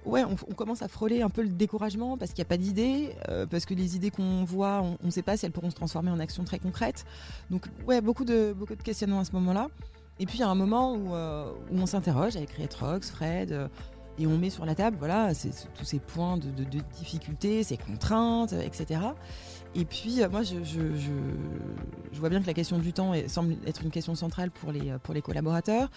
ouais, 0.07 0.25
on, 0.25 0.55
commence 0.55 0.81
à 0.81 0.89
frôler 0.89 1.21
un 1.21 1.29
peu 1.29 1.43
le 1.43 1.51
découragement 1.51 2.17
parce 2.17 2.31
qu'il 2.31 2.41
n'y 2.41 2.47
a 2.47 2.49
pas 2.49 2.57
d'idées, 2.57 3.11
parce 3.51 3.67
que 3.67 3.75
les 3.75 3.97
idées 3.97 4.11
qu'on 4.11 4.45
voit, 4.45 4.81
on 4.81 4.97
ne 5.05 5.11
sait 5.11 5.21
pas 5.21 5.37
si 5.37 5.45
elles 5.45 5.53
pourront 5.53 5.69
se 5.69 5.77
transformer 5.77 6.11
en 6.11 6.21
actions 6.21 6.45
très 6.45 6.59
concrètes. 6.59 7.05
Donc, 7.51 7.67
ouais, 7.87 8.01
beaucoup 8.01 8.25
de, 8.25 8.55
beaucoup 8.59 8.77
de 8.77 8.83
questionnements 8.83 9.21
à 9.21 9.27
ce 9.27 9.33
moment-là. 9.33 9.69
Et 10.21 10.25
puis, 10.25 10.39
il 10.39 10.41
y 10.41 10.45
a 10.45 10.49
un 10.49 10.55
moment 10.55 10.95
où, 10.95 11.11
où 11.11 11.79
on 11.79 11.87
s'interroge 11.87 12.35
avec 12.35 12.51
Rietrox, 12.53 13.11
Fred, 13.11 13.69
et 14.19 14.27
on 14.27 14.37
met 14.37 14.51
sur 14.51 14.65
la 14.65 14.75
table 14.75 14.97
voilà 14.99 15.33
tous 15.75 15.85
ces 15.85 15.99
points 15.99 16.37
de, 16.37 16.51
difficulté, 16.99 17.63
ces 17.63 17.77
contraintes, 17.77 18.53
etc. 18.53 19.01
Et 19.75 19.85
puis 19.85 20.23
euh, 20.23 20.29
moi 20.29 20.43
je, 20.43 20.55
vois 22.19 22.29
bien 22.31 22.41
que 22.41 22.47
la 22.47 22.55
question 22.55 22.79
du 22.79 22.93
temps 22.93 23.13
semble 23.27 23.57
être 23.67 23.83
une 23.83 23.91
question 23.91 24.15
centrale 24.15 24.51
pour 24.51 24.73
les, 24.73 24.95
pour 25.03 25.15
les 25.15 25.23
collaborateurs. 25.23 25.91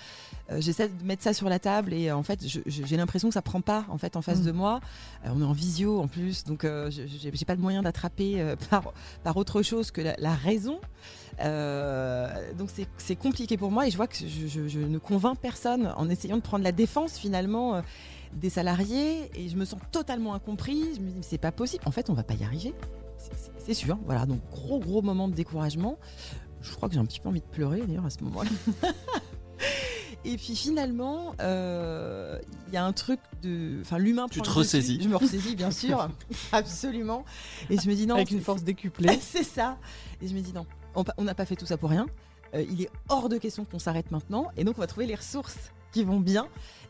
Euh, 0.52 0.60
j'essaie 0.60 0.90
de 0.90 1.04
mettre 1.04 1.24
ça 1.24 1.34
sur 1.34 1.50
la 1.50 1.58
table 1.58 1.94
et 1.94 2.12
en 2.12 2.24
fait 2.24 2.40
j'ai 2.46 2.98
l'impression 2.98 3.30
que 3.30 3.34
ça 3.34 3.42
prend 3.42 3.62
pas 3.62 3.86
en 3.90 3.98
fait 3.98 4.16
en 4.16 4.22
face 4.22 4.42
mm. 4.42 4.46
de 4.46 4.52
moi. 4.52 4.82
Euh, 5.26 5.30
on 5.34 5.42
est 5.42 5.46
en 5.46 5.54
visio 5.54 6.00
en 6.00 6.08
plus 6.08 6.44
donc 6.44 6.66
j'ai 6.90 7.46
pas 7.46 7.56
de 7.56 7.62
moyen 7.62 7.82
d'attraper 7.82 8.56
par, 8.70 8.94
par 9.24 9.38
autre 9.38 9.62
chose 9.62 9.92
que 9.92 10.02
la, 10.02 10.36
raison. 10.36 10.80
donc 11.40 12.70
c'est 12.98 13.16
compliqué 13.16 13.58
pour 13.58 13.72
moi 13.72 13.88
et 13.88 13.92
je 13.92 13.98
vois 13.98 14.08
que 14.08 14.18
je, 14.18 14.80
ne 14.80 14.98
convainc 14.98 15.40
personne 15.40 15.94
en 15.98 16.10
essayant 16.10 16.38
de 16.38 16.42
prendre 16.42 16.64
la 16.64 16.72
défense 16.72 17.18
finalement 17.18 17.82
des 18.34 18.50
salariés 18.50 19.30
et 19.36 19.50
je 19.50 19.58
me 19.58 19.66
sens 19.66 19.80
totalement 19.92 20.34
incompris. 20.34 20.96
Je 20.96 21.02
me 21.02 21.10
dis, 21.10 21.18
c'est 21.22 21.38
pas 21.38 21.52
possible. 21.52 21.84
En 21.86 21.92
fait, 21.92 22.10
on 22.10 22.14
va 22.14 22.24
pas 22.24 22.34
y 22.34 22.44
arriver. 22.44 22.74
C'est 23.66 23.74
sûr. 23.74 23.98
Voilà. 24.06 24.26
Donc, 24.26 24.40
gros, 24.50 24.80
gros 24.80 25.02
moment 25.02 25.28
de 25.28 25.34
découragement. 25.34 25.98
Je 26.62 26.72
crois 26.74 26.88
que 26.90 26.94
j'ai 26.94 27.00
un 27.00 27.06
petit 27.06 27.20
peu 27.20 27.30
envie 27.30 27.42
de 27.42 27.46
pleurer 27.46 27.82
d'ailleurs 27.82 28.06
à 28.06 28.10
ce 28.10 28.24
moment-là. 28.24 28.50
Et 30.24 30.38
puis 30.38 30.56
finalement, 30.56 31.34
euh, 31.42 32.38
il 32.68 32.74
y 32.74 32.78
a 32.78 32.86
un 32.86 32.94
truc 32.94 33.20
de. 33.42 33.80
Enfin, 33.82 33.98
l'humain 33.98 34.28
Tu 34.30 34.40
te 34.40 34.46
dessus. 34.46 34.58
ressaisis. 34.60 35.00
Je 35.02 35.10
me 35.10 35.16
ressaisis, 35.16 35.56
bien 35.56 35.72
sûr. 35.72 36.10
Absolument. 36.52 37.26
Et 37.72 37.78
je 37.80 37.90
me 37.90 37.96
dis 37.96 38.06
non. 38.06 38.16
Avec 38.16 38.30
une 38.30 38.42
force 38.42 38.64
décuplée. 38.64 39.18
c'est 39.22 39.44
ça. 39.44 39.78
Et 40.22 40.28
je 40.28 40.36
me 40.36 40.42
dis 40.42 40.54
non, 40.54 40.66
on 40.96 41.24
n'a 41.24 41.34
pas 41.34 41.46
fait 41.46 41.56
tout 41.56 41.66
ça 41.66 41.78
pour 41.78 41.90
rien. 41.90 42.06
Euh, 42.54 42.64
il 42.70 42.84
est 42.84 42.90
hors 43.10 43.30
de 43.30 43.38
question 43.38 43.66
qu'on 43.66 43.80
s'arrête 43.80 44.12
maintenant. 44.12 44.50
Et 44.58 44.64
donc, 44.64 44.78
on 44.78 44.82
va 44.82 44.88
trouver 44.88 45.08
les 45.08 45.16
ressources 45.16 45.72
qui 45.92 46.04
vont 46.04 46.20
bien. 46.20 46.48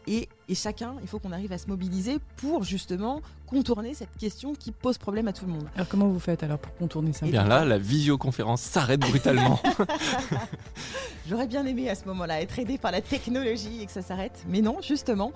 Et, 0.08 0.28
et 0.50 0.56
chacun, 0.56 0.96
il 1.04 1.08
faut 1.08 1.20
qu'on 1.20 1.32
arrive 1.32 1.52
à 1.52 1.60
se 1.60 1.68
mobiliser 1.68 2.18
pour 2.38 2.64
justement 2.64 3.22
contourner 3.46 3.94
cette 3.94 4.16
question 4.18 4.56
qui 4.56 4.72
pose 4.72 4.98
problème 4.98 5.28
à 5.28 5.34
tout 5.34 5.46
le 5.46 5.52
monde. 5.52 5.68
Alors 5.76 5.88
comment 5.88 6.08
vous 6.08 6.20
faites 6.20 6.42
alors 6.42 6.58
pour 6.58 6.74
contourner 6.76 7.14
ça 7.14 7.28
Et 7.28 7.30
Bien 7.32 7.46
là, 7.46 7.66
la 7.66 7.78
visioconférence 7.78 8.62
s'arrête 8.62 9.00
brutalement. 9.02 9.60
J'aurais 11.30 11.48
bien 11.48 11.66
aimé 11.66 11.88
à 11.90 11.96
ce 11.96 12.06
moment-là 12.06 12.42
être 12.42 12.58
aidé 12.60 12.78
par 12.78 12.92
la 12.92 13.02
technologie 13.02 13.82
et 13.82 13.86
que 13.86 13.92
ça 13.92 14.02
s'arrête. 14.02 14.44
Mais 14.50 14.62
non, 14.62 14.78
justement, 14.82 15.32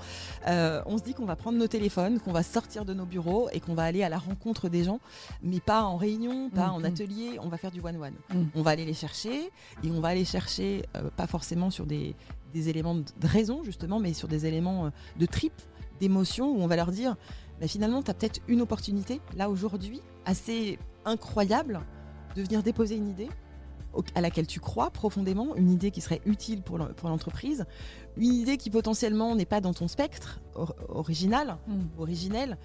euh, 0.47 0.81
on 0.87 0.97
se 0.97 1.03
dit 1.03 1.13
qu'on 1.13 1.25
va 1.25 1.35
prendre 1.35 1.57
nos 1.59 1.67
téléphones, 1.67 2.19
qu'on 2.19 2.33
va 2.33 2.43
sortir 2.43 2.85
de 2.85 2.93
nos 2.93 3.05
bureaux 3.05 3.49
et 3.53 3.59
qu'on 3.59 3.75
va 3.75 3.83
aller 3.83 4.03
à 4.03 4.09
la 4.09 4.17
rencontre 4.17 4.67
des 4.67 4.83
gens, 4.83 4.99
mais 5.43 5.59
pas 5.59 5.83
en 5.83 5.97
réunion, 5.97 6.49
pas 6.49 6.69
en 6.69 6.79
Mhm. 6.79 6.85
atelier, 6.85 7.37
on 7.41 7.49
va 7.49 7.57
faire 7.57 7.71
du 7.71 7.81
one-one. 7.81 8.13
Mhm. 8.33 8.49
On 8.55 8.61
va 8.61 8.71
aller 8.71 8.85
les 8.85 8.93
chercher 8.93 9.51
et 9.83 9.91
on 9.91 9.99
va 10.01 10.09
aller 10.09 10.25
chercher, 10.25 10.85
euh, 10.95 11.09
pas 11.15 11.27
forcément 11.27 11.69
sur 11.69 11.85
des, 11.85 12.15
des 12.55 12.69
éléments 12.69 12.95
de 12.95 13.05
raison, 13.27 13.63
justement, 13.63 13.99
mais 13.99 14.13
sur 14.13 14.27
des 14.29 14.45
éléments 14.45 14.85
euh, 14.85 14.89
de 15.19 15.25
trip, 15.25 15.53
d'émotion, 15.99 16.51
où 16.51 16.61
on 16.61 16.67
va 16.67 16.75
leur 16.77 16.91
dire, 16.91 17.15
bah, 17.59 17.67
finalement, 17.67 18.01
tu 18.01 18.09
as 18.09 18.13
peut-être 18.13 18.39
une 18.47 18.61
opportunité, 18.61 19.19
là, 19.35 19.49
aujourd'hui, 19.49 19.99
assez 20.25 20.79
incroyable, 21.03 21.81
de 22.35 22.41
venir 22.41 22.63
déposer 22.63 22.95
une 22.95 23.09
idée 23.09 23.29
à 24.13 24.19
laquelle 24.19 24.45
tu 24.47 24.59
crois 24.59 24.89
profondément, 24.89 25.55
une 25.55 25.71
idée 25.71 25.89
qui 25.91 26.01
serait 26.01 26.21
utile 26.25 26.61
pour 26.61 26.77
l'en- 26.77 26.91
pour 26.93 27.07
l'entreprise, 27.07 27.65
une 28.17 28.33
idée 28.33 28.57
qui 28.57 28.69
potentiellement 28.69 29.35
n'est 29.35 29.45
pas 29.45 29.61
dans 29.61 29.73
ton 29.73 29.87
spectre 29.87 30.41
or- 30.53 30.75
original, 30.89 31.57
Mm. 31.67 31.73
originel, 31.97 32.57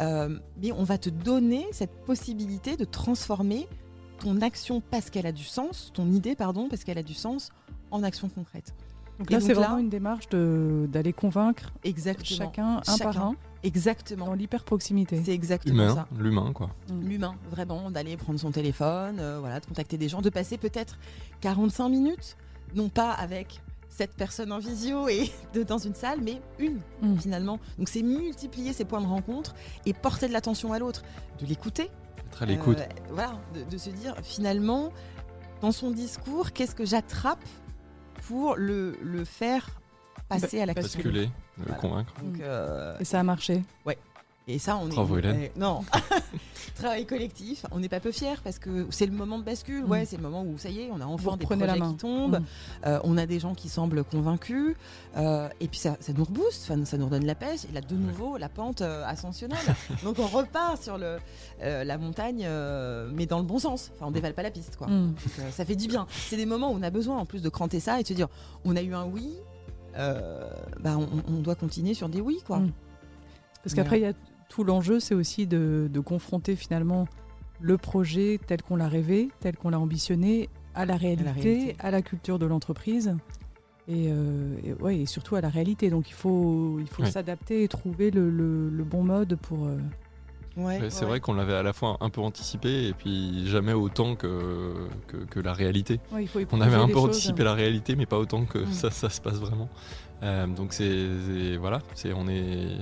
euh, 0.00 0.38
mais 0.62 0.70
on 0.72 0.84
va 0.84 0.96
te 0.98 1.10
donner 1.10 1.66
cette 1.72 2.04
possibilité 2.04 2.76
de 2.76 2.84
transformer 2.84 3.66
ton 4.20 4.40
action 4.42 4.80
parce 4.80 5.10
qu'elle 5.10 5.26
a 5.26 5.32
du 5.32 5.42
sens, 5.44 5.90
ton 5.92 6.08
idée, 6.12 6.36
pardon, 6.36 6.68
parce 6.68 6.84
qu'elle 6.84 6.98
a 6.98 7.02
du 7.02 7.14
sens, 7.14 7.50
en 7.90 8.02
action 8.04 8.28
concrète. 8.28 8.72
Donc 9.18 9.30
là, 9.30 9.40
c'est 9.40 9.54
là- 9.54 9.60
vraiment 9.60 9.78
une 9.78 9.88
démarche 9.88 10.28
de- 10.28 10.86
d'aller 10.90 11.12
convaincre 11.12 11.72
Exactement. 11.84 12.38
chacun 12.38 12.76
un 12.78 12.82
Chacun. 12.96 13.04
par 13.12 13.26
un 13.26 13.34
Exactement. 13.62 14.26
dans 14.26 14.34
l'hyper 14.34 14.64
proximité. 14.64 15.20
C'est 15.24 15.32
exactement 15.32 15.84
Humain, 15.84 15.94
ça. 15.94 16.06
l'humain, 16.18 16.52
quoi. 16.52 16.70
L'humain, 17.02 17.34
vraiment, 17.50 17.90
d'aller 17.90 18.16
prendre 18.16 18.38
son 18.38 18.50
téléphone, 18.50 19.18
euh, 19.18 19.38
voilà, 19.40 19.60
de 19.60 19.66
contacter 19.66 19.96
des 19.96 20.08
gens, 20.08 20.20
de 20.20 20.30
passer 20.30 20.58
peut-être 20.58 20.98
45 21.40 21.88
minutes, 21.88 22.36
non 22.74 22.88
pas 22.88 23.10
avec 23.12 23.60
cette 23.88 24.12
personne 24.14 24.52
en 24.52 24.58
visio 24.58 25.08
et 25.08 25.30
de, 25.54 25.62
dans 25.62 25.78
une 25.78 25.94
salle, 25.94 26.20
mais 26.22 26.40
une 26.58 26.80
Mm. 27.00 27.16
finalement. 27.18 27.58
Donc 27.78 27.88
c'est 27.88 28.02
multiplier 28.02 28.72
ces 28.74 28.84
points 28.84 29.00
de 29.00 29.06
rencontre 29.06 29.54
et 29.86 29.94
porter 29.94 30.28
de 30.28 30.32
l'attention 30.34 30.72
à 30.74 30.78
l'autre, 30.78 31.02
de 31.40 31.46
l'écouter. 31.46 31.90
Être 32.28 32.42
à 32.42 32.46
l'écoute. 32.46 32.78
Euh, 32.80 32.86
voilà, 33.10 33.32
de, 33.54 33.62
de 33.70 33.78
se 33.78 33.88
dire 33.88 34.14
finalement, 34.22 34.90
dans 35.62 35.72
son 35.72 35.90
discours, 35.90 36.52
qu'est-ce 36.52 36.74
que 36.74 36.84
j'attrape 36.84 37.42
pour 38.28 38.56
le, 38.56 38.96
le 39.02 39.24
faire 39.24 39.66
passer 40.28 40.60
à 40.60 40.66
la 40.66 40.74
Basculer. 40.74 41.26
Basculer, 41.26 41.30
le 41.66 41.74
convaincre. 41.80 42.12
Donc, 42.22 42.40
euh, 42.40 42.96
Et 42.98 43.04
ça 43.04 43.20
a 43.20 43.22
marché. 43.22 43.62
Et 44.46 44.58
ça, 44.58 44.76
on 44.76 44.86
Bravo, 44.86 45.16
est. 45.16 45.20
Hélène. 45.20 45.40
eh, 45.54 45.58
non, 45.58 45.84
travail 46.76 47.04
collectif. 47.06 47.64
On 47.72 47.80
n'est 47.80 47.88
pas 47.88 48.00
peu 48.00 48.12
fiers 48.12 48.36
parce 48.44 48.58
que 48.58 48.86
c'est 48.90 49.06
le 49.06 49.12
moment 49.12 49.38
de 49.38 49.44
bascule. 49.44 49.84
Ouais, 49.84 50.02
Mm. 50.02 50.06
c'est 50.06 50.16
le 50.18 50.22
moment 50.22 50.42
où 50.44 50.56
ça 50.58 50.68
y 50.68 50.80
est, 50.82 50.90
on 50.92 51.00
a 51.00 51.04
Vous 51.06 51.12
enfin 51.14 51.36
des 51.36 51.44
projets 51.46 51.66
la 51.66 51.76
main. 51.76 51.90
qui 51.90 51.96
tombent. 51.96 52.38
Mm. 52.40 52.44
Euh, 52.86 53.00
on 53.04 53.16
a 53.16 53.26
des 53.26 53.40
gens 53.40 53.54
qui 53.54 53.68
semblent 53.68 54.04
convaincus. 54.04 54.76
euh, 55.16 55.48
et 55.60 55.66
puis 55.68 55.78
ça, 55.80 55.96
ça 56.00 56.12
nous 56.12 56.22
rebooste, 56.24 56.62
enfin, 56.70 56.84
ça 56.84 56.96
nous 56.98 57.06
redonne 57.06 57.24
la 57.26 57.34
pêche. 57.34 57.64
Et 57.68 57.72
là, 57.72 57.80
de 57.80 57.94
nouveau, 57.96 58.36
la 58.36 58.48
pente 58.48 58.82
euh, 58.82 59.04
ascensionnelle. 59.06 59.58
Donc 60.04 60.18
on 60.20 60.26
repart 60.26 60.80
sur 60.82 60.96
le, 60.98 61.16
euh, 61.62 61.82
la 61.84 61.98
montagne, 61.98 62.42
euh, 62.44 63.10
mais 63.12 63.26
dans 63.26 63.38
le 63.38 63.44
bon 63.44 63.58
sens. 63.58 63.90
Enfin, 63.96 64.06
on 64.06 64.10
dévale 64.12 64.34
pas 64.34 64.42
la 64.44 64.50
piste, 64.52 64.76
quoi. 64.76 64.86
Mm. 64.86 65.06
Donc, 65.08 65.16
euh, 65.40 65.50
ça 65.50 65.64
fait 65.64 65.76
du 65.76 65.88
bien. 65.88 66.06
C'est 66.28 66.36
des 66.36 66.46
moments 66.46 66.70
où 66.70 66.76
on 66.76 66.82
a 66.82 66.90
besoin 66.90 67.18
en 67.18 67.26
plus 67.26 67.42
de 67.42 67.48
cranter 67.48 67.80
ça 67.80 67.98
et 67.98 68.02
de 68.04 68.08
se 68.08 68.14
dire 68.14 68.28
on 68.64 68.76
a 68.76 68.82
eu 68.82 68.94
un 68.94 69.06
oui, 69.06 69.34
euh, 69.98 70.48
bah, 70.80 70.96
on, 70.98 71.08
on 71.34 71.40
doit 71.40 71.54
continuer 71.56 71.94
sur 71.94 72.08
des 72.08 72.20
oui, 72.20 72.38
quoi. 72.46 72.58
Mm. 72.58 72.72
Parce 73.64 73.74
qu'après, 73.74 73.98
il 73.98 74.02
y 74.02 74.06
a 74.06 74.12
tout 74.48 74.64
l'enjeu, 74.64 75.00
c'est 75.00 75.14
aussi 75.14 75.46
de, 75.46 75.88
de 75.92 76.00
confronter 76.00 76.56
finalement 76.56 77.06
le 77.60 77.78
projet 77.78 78.38
tel 78.46 78.62
qu'on 78.62 78.76
l'a 78.76 78.88
rêvé, 78.88 79.30
tel 79.40 79.56
qu'on 79.56 79.70
l'a 79.70 79.78
ambitionné, 79.80 80.48
à 80.74 80.84
la 80.86 80.96
réalité, 80.96 81.24
à 81.78 81.84
la, 81.84 81.90
réalité. 81.92 82.02
culture 82.02 82.38
de 82.38 82.46
l'entreprise. 82.46 83.16
Et, 83.88 84.08
euh, 84.10 84.56
et 84.64 84.72
ouais, 84.74 84.98
et 84.98 85.06
surtout 85.06 85.36
à 85.36 85.40
la 85.40 85.48
réalité. 85.48 85.90
Donc 85.90 86.10
il 86.10 86.14
faut, 86.14 86.78
il 86.80 86.86
faut 86.88 87.04
s'adapter 87.04 87.62
et 87.62 87.68
trouver 87.68 88.10
le, 88.10 88.30
le- 88.30 88.68
le 88.68 88.84
bon 88.84 89.02
mode 89.02 89.36
pour. 89.36 89.66
euh, 89.66 89.78
Ouais, 90.56 90.80
Ouais, 90.80 90.88
c'est 90.90 91.02
ouais. 91.04 91.10
vrai 91.10 91.20
qu'on 91.20 91.34
l'avait 91.34 91.52
à 91.54 91.62
la 91.62 91.74
fois 91.74 91.98
un 92.00 92.08
peu 92.08 92.22
anticipé 92.22 92.88
et 92.88 92.94
puis 92.94 93.46
jamais 93.46 93.74
autant 93.74 94.16
que, 94.16 94.88
que, 95.06 95.18
que 95.18 95.38
la 95.38 95.52
réalité. 95.52 96.00
ouais, 96.12 96.22
il 96.24 96.28
faut 96.28 96.40
On 96.50 96.62
avait 96.62 96.76
un 96.76 96.86
peu 96.86 96.94
choses. 96.94 97.04
anticipé 97.10 97.44
la 97.44 97.52
réalité, 97.52 97.94
mais 97.94 98.06
pas 98.06 98.18
autant 98.18 98.46
que 98.46 98.60
Mm. 98.60 98.72
ça, 98.72 98.90
ça 98.90 99.10
se 99.10 99.20
passe 99.20 99.34
vraiment. 99.38 99.68
Euh, 100.22 100.46
donc 100.46 100.72
c'est 100.72 101.08
c'est- 101.26 101.56
voilà, 101.58 101.80
c'est 101.94 102.14
on 102.14 102.26
est 102.26 102.78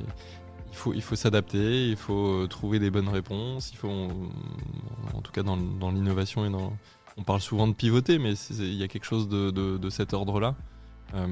il 0.74 0.76
faut 0.76 0.92
il 0.92 1.02
faut 1.02 1.14
s'adapter, 1.14 1.88
il 1.88 1.96
faut 1.96 2.42
euh, 2.42 2.46
trouver 2.48 2.80
des 2.80 2.90
bonnes 2.90 3.08
réponses, 3.08 3.70
il 3.72 3.76
faut 3.76 3.88
en 3.88 5.20
tout 5.22 5.30
cas 5.30 5.44
dans, 5.44 5.56
dans 5.56 5.92
l'innovation 5.92 6.44
et 6.44 6.50
dans 6.50 6.72
on 7.16 7.22
parle 7.22 7.40
souvent 7.40 7.68
de 7.68 7.74
pivoter, 7.74 8.18
mais 8.18 8.32
il 8.58 8.74
y 8.74 8.82
a 8.82 8.88
quelque 8.88 9.04
chose 9.04 9.28
de, 9.28 9.52
de, 9.52 9.78
de 9.78 9.90
cet 9.90 10.12
ordre-là. 10.14 10.56
Euh, 11.14 11.26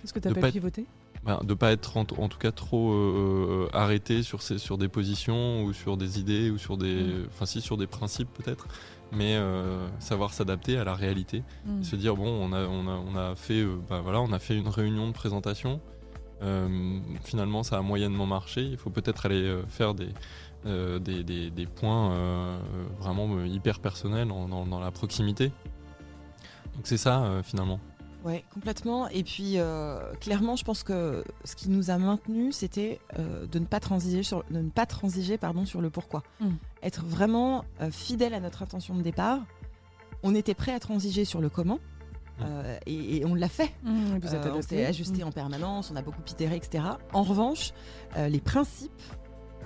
Qu'est-ce 0.00 0.14
que 0.14 0.18
tu 0.18 0.28
appelles 0.28 0.52
pivoter 0.52 0.86
ben, 1.26 1.38
de 1.44 1.52
pas 1.52 1.72
être 1.72 1.98
en, 1.98 2.06
en 2.16 2.28
tout 2.30 2.38
cas 2.38 2.52
trop 2.52 2.92
euh, 2.94 3.68
arrêté 3.74 4.22
sur, 4.22 4.40
ces, 4.40 4.56
sur 4.56 4.78
des 4.78 4.88
positions 4.88 5.64
ou 5.64 5.74
sur 5.74 5.98
des 5.98 6.18
idées 6.18 6.48
ou 6.48 6.56
sur 6.56 6.78
des 6.78 6.94
Mm. 6.94 7.44
si 7.44 7.60
sur 7.60 7.76
des 7.76 7.86
principes 7.86 8.30
peut-être 8.32 8.66
mais 9.12 9.34
euh, 9.36 9.86
savoir 9.98 10.32
s'adapter 10.32 10.78
à 10.78 10.84
la 10.84 10.94
réalité 10.94 11.42
Mm. 11.66 11.82
se 11.82 11.96
dire 11.96 12.16
bon 12.16 12.26
on 12.26 12.54
a 12.54 12.62
on 12.66 12.88
a, 12.88 12.92
on 12.92 13.14
a 13.16 13.36
fait 13.36 13.62
bah, 13.90 14.00
voilà 14.02 14.22
on 14.22 14.32
a 14.32 14.38
fait 14.38 14.56
une 14.56 14.68
réunion 14.68 15.08
de 15.08 15.12
présentation 15.12 15.82
finalement 17.24 17.62
ça 17.62 17.78
a 17.78 17.82
moyennement 17.82 18.26
marché 18.26 18.62
il 18.62 18.76
faut 18.76 18.90
peut-être 18.90 19.26
aller 19.26 19.42
euh, 19.42 19.62
faire 19.68 19.94
des 19.94 20.08
euh, 20.66 20.98
des, 20.98 21.22
des- 21.24 21.50
des 21.50 21.66
points 21.66 22.12
euh, 22.12 22.58
vraiment 22.98 23.26
euh, 23.36 23.46
hyper 23.46 23.78
personnels 23.80 24.28
dans, 24.28 24.48
dans- 24.48 24.66
dans 24.66 24.80
la 24.80 24.90
proximité 24.90 25.52
donc 26.74 26.84
c'est 26.86 26.96
ça 26.98 27.22
euh, 27.24 27.42
finalement 27.42 27.80
Ouais, 28.22 28.44
complètement. 28.52 29.08
Et 29.08 29.22
puis, 29.24 29.54
euh, 29.56 30.12
clairement, 30.20 30.54
je 30.54 30.62
pense 30.62 30.82
que 30.82 31.24
ce 31.44 31.56
qui 31.56 31.70
nous 31.70 31.90
a 31.90 31.96
maintenus, 31.96 32.54
c'était 32.54 33.00
euh, 33.18 33.46
de 33.46 33.58
ne 33.58 33.64
pas 33.64 33.80
transiger 33.80 34.22
sur, 34.22 34.44
de 34.50 34.58
ne 34.60 34.68
pas 34.68 34.84
transiger, 34.84 35.38
pardon, 35.38 35.64
sur 35.64 35.80
le 35.80 35.88
pourquoi. 35.88 36.22
Mm. 36.38 36.48
Être 36.82 37.02
vraiment 37.06 37.64
euh, 37.80 37.90
fidèle 37.90 38.34
à 38.34 38.40
notre 38.40 38.62
intention 38.62 38.94
de 38.94 39.00
départ. 39.00 39.38
On 40.22 40.34
était 40.34 40.52
prêt 40.52 40.74
à 40.74 40.78
transiger 40.80 41.24
sur 41.24 41.40
le 41.40 41.48
comment. 41.48 41.78
Mm. 42.40 42.44
euh, 42.46 42.78
et, 42.86 43.16
et 43.18 43.24
on 43.26 43.34
l'a 43.34 43.48
fait. 43.48 43.70
Mm, 43.82 44.18
Vous 44.22 44.34
êtes 44.34 44.46
Euh, 44.46 44.52
on 44.54 44.62
s'est 44.62 44.84
ajusté 44.86 45.22
en 45.24 45.32
permanence, 45.32 45.90
on 45.92 45.96
a 45.96 46.02
beaucoup 46.02 46.22
itéré, 46.28 46.56
etc. 46.56 46.84
En 47.12 47.22
revanche, 47.22 47.72
euh, 48.16 48.28
les 48.28 48.40
principes 48.40 48.90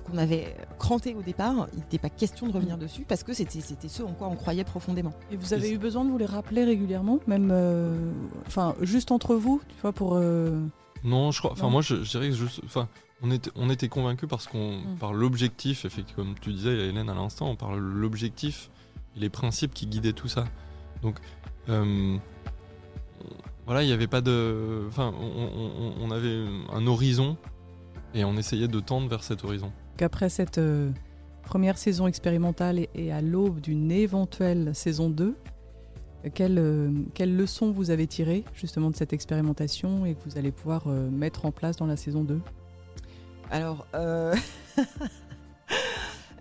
qu'on 0.05 0.19
avait 0.19 0.55
crantés 0.79 1.15
au 1.15 1.23
départ, 1.23 1.67
il 1.73 1.79
n'était 1.79 1.99
pas 1.99 2.11
question 2.11 2.47
de 2.47 2.53
revenir 2.53 2.77
dessus 2.77 3.07
parce 3.09 3.23
que 3.23 3.33
c'était 3.33 3.61
ce 3.89 4.03
en 4.03 4.13
quoi 4.13 4.29
on 4.29 4.37
croyait 4.37 4.65
profondément. 4.65 5.15
Et 5.31 5.37
vous 5.37 5.55
avez 5.55 5.71
eu 5.71 5.79
besoin 5.79 6.05
de 6.05 6.11
vous 6.11 6.19
les 6.19 6.27
rappeler 6.27 6.65
régulièrement, 6.65 7.21
même, 7.27 7.49
euh, 7.51 8.13
enfin, 8.47 8.75
juste 8.83 9.13
entre 9.13 9.35
vous, 9.35 9.63
tu 9.69 9.75
vois, 9.81 9.93
pour. 9.93 10.15
euh, 10.17 10.61
Non, 11.05 11.31
je 11.31 11.39
crois. 11.39 11.53
Enfin, 11.53 11.71
moi, 11.71 11.81
je, 11.81 12.03
je 12.03 12.11
dirais 12.11 12.29
que 12.29 12.35
juste. 12.35 12.61
Enfin, 12.67 12.87
on 13.23 13.31
était, 13.31 13.51
on 13.55 13.71
était 13.71 13.89
convaincus 13.89 14.29
parce 14.29 14.47
qu'on, 14.47 14.79
Mm. 14.81 14.97
par 15.01 15.15
l'objectif, 15.15 15.87
effectivement, 15.87 16.25
comme 16.25 16.35
tu 16.39 16.53
disais, 16.53 16.89
Hélène, 16.89 17.09
à 17.09 17.15
l'instant, 17.15 17.49
on 17.49 17.57
parle 17.57 17.79
l'objectif 17.79 18.69
et 19.17 19.21
les 19.21 19.31
principes 19.31 19.73
qui 19.73 19.87
guidaient 19.87 20.13
tout 20.13 20.29
ça. 20.29 20.45
Donc, 21.03 21.17
euh, 21.71 22.19
voilà, 23.67 23.83
il 23.83 23.87
n'y 23.87 23.93
avait 23.93 24.07
pas 24.07 24.21
de. 24.21 24.85
Enfin, 24.89 25.13
on, 25.21 25.25
on- 25.25 25.93
on 26.01 26.11
avait 26.11 26.45
un 26.73 26.87
horizon 26.87 27.37
et 28.15 28.25
on 28.25 28.37
essayait 28.37 28.69
de 28.69 28.81
tendre 28.81 29.09
vers 29.09 29.23
cet 29.25 29.45
horizon. 29.45 29.73
qu'après 29.97 30.29
cette 30.29 30.59
euh, 30.59 30.91
première 31.43 31.79
saison 31.79 32.07
expérimentale 32.07 32.87
et, 32.95 33.13
à 33.13 33.21
l'aube 33.23 33.61
d'une 33.61 33.91
éventuelle 33.91 34.75
saison 34.75 35.09
2, 35.11 35.35
euh, 36.25 36.29
quelles 36.35 36.59
euh, 36.59 36.91
quelles 37.15 37.37
leçons 37.37 37.71
vous 37.73 37.91
avez 37.91 38.07
tirées 38.07 38.45
justement 38.55 38.91
de 38.91 38.97
cette 38.97 39.13
expérimentation 39.13 40.07
et 40.07 40.15
que 40.15 40.21
vous 40.29 40.39
allez 40.39 40.53
pouvoir 40.53 40.85
euh, 40.87 41.11
mettre 41.11 41.45
en 41.47 41.51
place 41.53 41.77
dans 41.77 41.87
la 41.87 41.97
saison 41.97 42.23
2 42.25 42.41
Alors, 43.51 43.87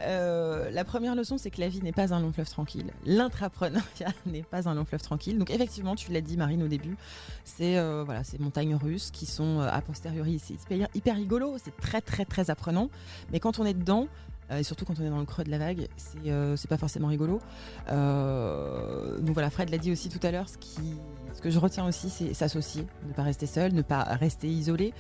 euh, 0.04 0.54
euh, 0.54 0.70
la 0.72 0.84
première 0.84 1.16
leçon, 1.16 1.38
c'est 1.38 1.50
que 1.50 1.60
la 1.60 1.70
vie 1.70 1.82
n'est 1.82 1.92
pas 1.92 2.14
un 2.14 2.20
long 2.20 2.32
fleuve 2.32 2.50
tranquille. 2.50 2.92
L'intrapreneuriat 3.06 4.14
n'est 4.26 4.44
pas 4.44 4.68
un 4.70 4.76
long 4.76 4.86
fleuve 4.86 5.02
tranquille. 5.02 5.38
Donc, 5.38 5.50
effectivement, 5.50 5.96
tu 5.96 6.12
l'as 6.12 6.22
dit, 6.22 6.38
Marine, 6.38 6.64
au 6.64 6.68
début, 6.68 6.96
c'est 7.44 7.78
euh, 7.78 8.04
voilà, 8.04 8.24
ces 8.24 8.38
montagnes 8.38 8.76
russes 8.76 9.12
qui 9.12 9.26
sont 9.26 9.60
euh, 9.60 9.68
a 9.70 9.82
posteriori 9.82 10.42
hyper, 10.50 10.88
hyper 10.94 11.16
rigolo, 11.16 11.56
c'est 11.64 11.76
très, 11.78 12.02
très, 12.02 12.26
très 12.26 12.50
apprenant. 12.50 12.90
Mais 13.32 13.40
quand 13.40 13.60
on 13.60 13.66
est 13.66 13.74
dedans, 13.74 14.08
et 14.56 14.62
surtout 14.62 14.86
quand 14.86 15.00
on 15.00 15.04
est 15.04 15.10
dans 15.10 15.20
le 15.20 15.26
creux 15.26 15.44
de 15.44 15.50
la 15.50 15.58
vague, 15.58 15.88
c'est 15.98 16.68
pas 16.68 16.78
forcément 16.78 17.08
rigolo. 17.08 17.40
donc 17.88 19.34
voilà, 19.34 19.50
Fred 19.50 19.70
l'a 19.70 19.78
dit 19.78 19.92
aussi 19.92 20.10
tout 20.10 20.20
à 20.22 20.32
l'heure, 20.32 20.48
ce, 20.48 20.58
qui, 20.58 20.96
ce 21.34 21.42
que 21.42 21.50
je 21.50 21.58
retiens 21.58 21.88
aussi, 21.88 22.10
c'est 22.10 22.34
s'associer, 22.34 22.86
ne 23.08 23.14
pas 23.14 23.24
rester 23.24 23.48
seul, 23.48 23.74
ne 23.74 23.82
pas 23.82 24.04
rester 24.04 24.48
isolé. 24.48 24.94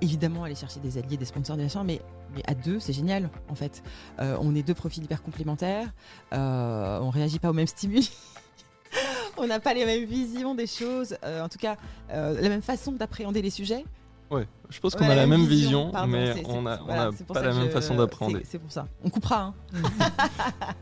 Évidemment, 0.00 0.44
aller 0.44 0.54
chercher 0.54 0.80
des 0.80 0.98
alliés, 0.98 1.16
des 1.16 1.24
sponsors, 1.24 1.56
des 1.56 1.64
machins, 1.64 1.82
mais, 1.84 2.02
mais 2.34 2.42
à 2.46 2.54
deux, 2.54 2.80
c'est 2.80 2.92
génial 2.92 3.30
en 3.48 3.54
fait. 3.54 3.82
on 4.18 4.54
est 4.54 4.62
deux 4.62 4.74
profils 4.74 5.02
hyper 5.02 5.22
complémentaires, 5.22 5.88
on 6.32 7.10
réagit 7.10 7.38
pas 7.38 7.50
aux 7.50 7.54
mêmes 7.54 7.66
stimuli. 7.66 8.10
on 9.36 9.46
n'a 9.46 9.60
pas 9.60 9.74
les 9.74 9.86
mêmes 9.86 10.04
visions 10.04 10.54
des 10.54 10.66
choses, 10.66 11.16
en 11.22 11.48
tout 11.48 11.58
cas, 11.58 11.76
la 12.08 12.48
même 12.48 12.62
façon 12.62 12.92
d'appréhender 12.92 13.42
les 13.42 13.50
sujets. 13.50 13.84
Ouais, 14.30 14.46
je 14.68 14.78
pense 14.78 14.94
qu'on 14.94 15.08
a, 15.08 15.14
la 15.16 15.26
même 15.26 15.44
vision, 15.44 15.90
mais 16.06 16.34
on 16.46 16.62
n'a 16.62 16.78
pas 16.78 17.42
la 17.42 17.52
même 17.52 17.70
façon 17.70 17.96
d'apprendre. 17.96 18.38
C'est 18.44 18.60
pour 18.60 18.70
ça. 18.70 18.86
On 19.02 19.10
coupera. 19.10 19.52
Hein. 19.52 19.54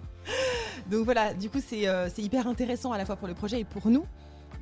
donc 0.90 1.06
voilà, 1.06 1.32
du 1.32 1.48
coup, 1.48 1.60
euh, 1.72 2.10
c'est 2.14 2.22
hyper 2.22 2.46
intéressant 2.46 2.92
à 2.92 2.98
la 2.98 3.06
fois 3.06 3.16
pour 3.16 3.26
le 3.26 3.32
projet 3.32 3.60
et 3.60 3.64
pour 3.64 3.88
nous. 3.88 4.04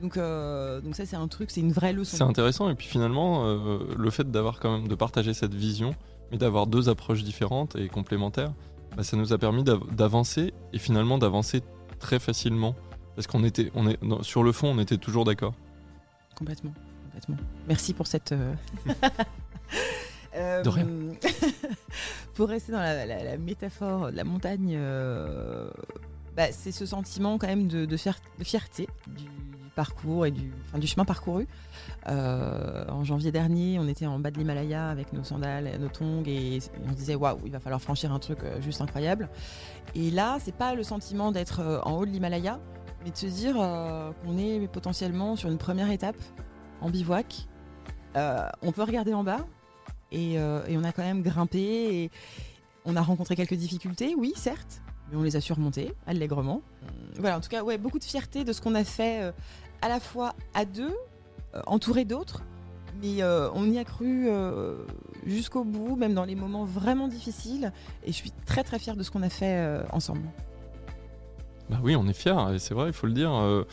Donc, 0.00 0.16
euh, 0.16 0.80
donc 0.80 0.94
ça, 0.94 1.04
c'est 1.04 1.16
un 1.16 1.26
truc, 1.26 1.50
c'est 1.50 1.62
une 1.62 1.72
vraie 1.72 1.92
leçon. 1.92 2.16
C'est 2.16 2.22
intéressant, 2.22 2.70
et 2.70 2.76
puis 2.76 2.86
finalement, 2.86 3.46
euh, 3.46 3.78
le 3.96 4.10
fait 4.10 4.30
d'avoir 4.30 4.60
quand 4.60 4.78
même 4.78 4.86
de 4.86 4.94
partager 4.94 5.34
cette 5.34 5.54
vision, 5.54 5.96
mais 6.30 6.38
d'avoir 6.38 6.66
deux 6.66 6.88
approches 6.88 7.22
différentes 7.22 7.76
et 7.76 7.88
complémentaires, 7.88 8.52
bah, 8.96 9.02
ça 9.02 9.16
nous 9.16 9.32
a 9.32 9.38
permis 9.38 9.64
d'avancer 9.64 10.54
et 10.72 10.78
finalement 10.78 11.18
d'avancer 11.18 11.62
très 11.98 12.18
facilement, 12.18 12.74
parce 13.14 13.26
qu'on 13.26 13.44
était, 13.44 13.70
on 13.74 13.88
est, 13.88 13.98
sur 14.22 14.42
le 14.42 14.52
fond, 14.52 14.68
on 14.68 14.78
était 14.78 14.98
toujours 14.98 15.24
d'accord. 15.24 15.54
Complètement. 16.34 16.72
Merci 17.66 17.94
pour 17.94 18.06
cette. 18.06 18.32
Euh, 18.32 18.54
euh, 20.34 20.62
de 20.62 20.68
rien. 20.68 20.86
pour 22.34 22.48
rester 22.48 22.72
dans 22.72 22.80
la, 22.80 23.36
métaphore 23.38 24.10
de 24.10 24.16
la 24.16 24.24
montagne, 24.24 24.74
euh, 24.76 25.70
bah, 26.36 26.52
c'est 26.52 26.72
ce 26.72 26.86
sentiment 26.86 27.38
quand 27.38 27.46
même 27.46 27.68
de, 27.68 27.96
fierté 28.42 28.88
du, 29.06 29.24
parcours 29.76 30.26
et 30.26 30.32
du, 30.32 30.50
chemin 30.86 31.04
parcouru. 31.04 31.46
en 32.06 33.04
janvier 33.04 33.30
dernier, 33.30 33.78
on 33.78 33.86
était 33.86 34.06
en 34.06 34.18
bas 34.18 34.32
de 34.32 34.38
l'Himalaya 34.38 34.88
avec 34.88 35.12
nos 35.12 35.22
sandales, 35.22 35.70
nos 35.78 35.88
tongs 35.88 36.24
et 36.26 36.58
on 36.84 36.90
se 36.90 36.94
disait 36.94 37.14
waouh, 37.14 37.38
il 37.44 37.52
va 37.52 37.60
falloir 37.60 37.80
franchir 37.80 38.12
un 38.12 38.18
truc 38.18 38.38
juste 38.60 38.80
incroyable. 38.80 39.28
Et 39.94 40.10
là, 40.10 40.38
c'est 40.40 40.56
pas 40.56 40.74
le 40.74 40.82
sentiment 40.82 41.30
d'être 41.30 41.80
en 41.84 41.98
haut 41.98 42.06
de 42.06 42.10
l'Himalaya, 42.10 42.58
mais 43.04 43.12
de 43.12 43.16
se 43.16 43.26
dire 43.26 43.54
qu'on 43.54 44.38
est 44.38 44.66
potentiellement 44.66 45.36
sur 45.36 45.48
une 45.48 45.58
première 45.58 45.90
étape 45.90 46.16
en 46.80 46.90
bivouac. 46.90 47.46
Euh, 48.16 48.48
on 48.62 48.72
peut 48.72 48.82
regarder 48.82 49.12
en 49.12 49.24
bas 49.24 49.46
euh, 50.14 50.66
et, 50.66 50.76
on 50.76 50.84
a 50.84 50.92
quand 50.92 51.02
même 51.02 51.22
grimpé 51.22 51.58
et 51.58 52.10
on 52.84 52.96
a 52.96 53.02
rencontré 53.02 53.36
quelques 53.36 53.54
difficultés, 53.54 54.14
oui, 54.16 54.32
certes, 54.36 54.80
mais 55.10 55.16
on 55.16 55.22
les 55.22 55.36
a 55.36 55.40
surmontées 55.40 55.92
allègrement. 56.06 56.62
Voilà, 57.18 57.36
en 57.36 57.40
tout 57.40 57.48
cas, 57.48 57.62
ouais, 57.62 57.76
beaucoup 57.76 57.98
de 57.98 58.04
fierté 58.04 58.44
de 58.44 58.52
ce 58.52 58.60
qu'on 58.60 58.74
a 58.74 58.84
fait 58.84 59.22
euh, 59.22 59.32
à 59.82 59.88
la 59.88 60.00
fois 60.00 60.34
à 60.54 60.64
deux, 60.64 60.94
entouré 61.66 62.04
d'autres, 62.04 62.42
mais 63.02 63.22
on 63.24 63.70
y 63.70 63.78
a 63.78 63.84
cru 63.84 64.28
jusqu'au 65.26 65.64
bout, 65.64 65.96
même 65.96 66.14
dans 66.14 66.24
les 66.24 66.34
moments 66.34 66.64
vraiment 66.64 67.08
difficiles. 67.08 67.72
Et 68.04 68.08
je 68.08 68.16
suis 68.16 68.32
très 68.46 68.62
très 68.62 68.78
fière 68.78 68.96
de 68.96 69.02
ce 69.02 69.10
qu'on 69.10 69.22
a 69.22 69.30
fait 69.30 69.82
ensemble. 69.92 70.28
Bah 71.68 71.80
oui, 71.82 71.96
on 71.96 72.06
est 72.06 72.12
fiers, 72.12 72.58
c'est 72.58 72.74
vrai, 72.74 72.88
il 72.88 72.92
faut 72.92 73.08
le 73.08 73.12
dire. 73.12 73.32
Euh, 73.32 73.64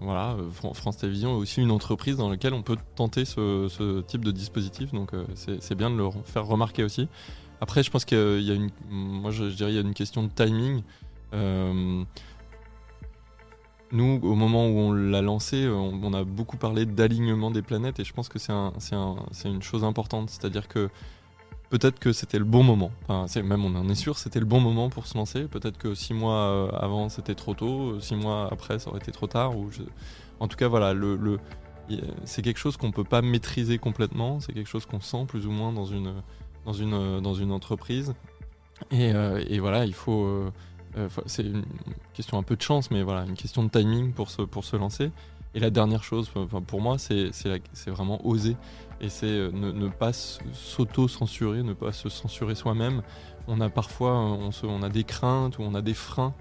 voilà, 0.00 0.36
France 0.72 0.96
Télévisions 0.96 1.32
est 1.32 1.38
aussi 1.38 1.60
une 1.60 1.70
entreprise 1.70 2.16
dans 2.16 2.30
laquelle 2.30 2.54
on 2.54 2.62
peut 2.62 2.78
tenter 2.94 3.26
ce, 3.26 4.00
type 4.02 4.24
de 4.24 4.30
dispositif, 4.30 4.92
donc 4.92 5.12
euh, 5.12 5.24
c'est 5.34 5.74
bien 5.74 5.90
de 5.90 5.96
le 5.96 6.08
faire 6.24 6.46
remarquer 6.46 6.82
aussi. 6.82 7.08
Après, 7.60 7.82
je 7.82 7.90
pense 7.90 8.04
qu'il 8.04 8.40
y 8.40 8.50
a 8.50 8.54
une, 8.54 8.70
moi 8.88 9.30
je, 9.30 9.44
dirais, 9.44 9.72
il 9.72 9.74
y 9.74 9.78
a 9.78 9.82
une 9.82 9.94
question 9.94 10.22
de 10.22 10.28
timing. 10.28 10.82
Euh, 13.92 13.96
nous, 13.96 14.20
au 14.22 14.34
moment 14.34 14.66
où 14.66 14.78
on 14.78 14.92
l'a 14.92 15.22
lancé, 15.22 15.68
on, 15.68 16.12
a 16.12 16.24
beaucoup 16.24 16.56
parlé 16.56 16.86
d'alignement 16.86 17.50
des 17.50 17.62
planètes, 17.62 18.00
et 18.00 18.04
je 18.04 18.12
pense 18.12 18.28
que 18.28 18.38
c'est 18.38 18.52
un, 18.52 18.72
une 19.44 19.62
chose 19.62 19.84
importante, 19.84 20.30
c'est-à-dire 20.30 20.68
que 20.68 20.88
peut-être 21.70 21.98
que 21.98 22.12
c'était 22.12 22.38
le 22.38 22.44
bon 22.44 22.62
moment. 22.62 22.90
Même 23.08 23.64
on 23.64 23.74
en 23.76 23.88
est 23.88 23.94
sûr, 23.94 24.18
c'était 24.18 24.40
le 24.40 24.46
bon 24.46 24.60
moment 24.60 24.88
pour 24.88 25.06
se 25.06 25.16
lancer. 25.16 25.44
Peut-être 25.44 25.78
que 25.78 25.94
six 25.94 26.14
mois 26.14 26.38
euh, 26.38 26.68
avant 26.72 27.08
c'était 27.08 27.34
trop 27.34 27.54
tôt, 27.54 28.00
six 28.00 28.16
mois 28.16 28.48
après 28.52 28.78
ça 28.78 28.90
aurait 28.90 29.00
été 29.00 29.12
trop 29.12 29.26
tard. 29.26 29.52
En 30.38 30.48
tout 30.48 30.56
cas, 30.56 30.68
voilà, 30.68 30.94
c'est 32.24 32.42
quelque 32.42 32.58
chose 32.58 32.76
qu'on 32.76 32.92
peut 32.92 33.04
pas 33.04 33.22
maîtriser 33.22 33.78
complètement. 33.78 34.40
C'est 34.40 34.52
quelque 34.52 34.68
chose 34.68 34.86
qu'on 34.86 35.00
sent 35.00 35.24
plus 35.26 35.46
ou 35.46 35.50
moins 35.50 35.72
dans 35.72 35.84
une, 35.86 37.52
entreprise. 37.52 38.14
Et, 38.90 39.12
euh, 39.14 39.42
voilà, 39.60 39.84
il 39.86 39.94
faut. 39.94 40.24
Euh, 40.24 40.52
c'est 41.26 41.42
une 41.44 41.64
question 42.14 42.38
un 42.38 42.42
peu 42.42 42.56
de 42.56 42.62
chance, 42.62 42.90
mais 42.90 43.02
voilà, 43.02 43.24
une 43.24 43.34
question 43.34 43.62
de 43.62 43.68
timing 43.68 44.12
pour 44.12 44.30
se, 44.30 44.42
pour 44.42 44.64
se 44.64 44.76
lancer. 44.76 45.10
Et 45.54 45.60
la 45.60 45.70
dernière 45.70 46.04
chose, 46.04 46.30
pour 46.66 46.80
moi, 46.80 46.98
c'est 46.98 47.30
vraiment 47.86 48.26
oser 48.26 48.56
et 49.00 49.08
c'est 49.08 49.26
euh, 49.26 49.50
ne, 49.52 49.88
pas 49.88 50.12
s'auto-censurer, 50.12 51.62
ne 51.62 51.72
pas 51.72 51.92
se 51.92 52.08
censurer 52.08 52.54
soi-même. 52.54 53.02
On 53.46 53.60
a 53.60 53.68
parfois 53.68 54.12
on, 54.14 54.50
on 54.64 54.82
a 54.82 54.88
des 54.88 55.04
craintes 55.04 55.58
ou 55.58 55.62
on 55.62 55.74
a 55.74 55.82
des 55.82 55.94
freins 55.94 56.34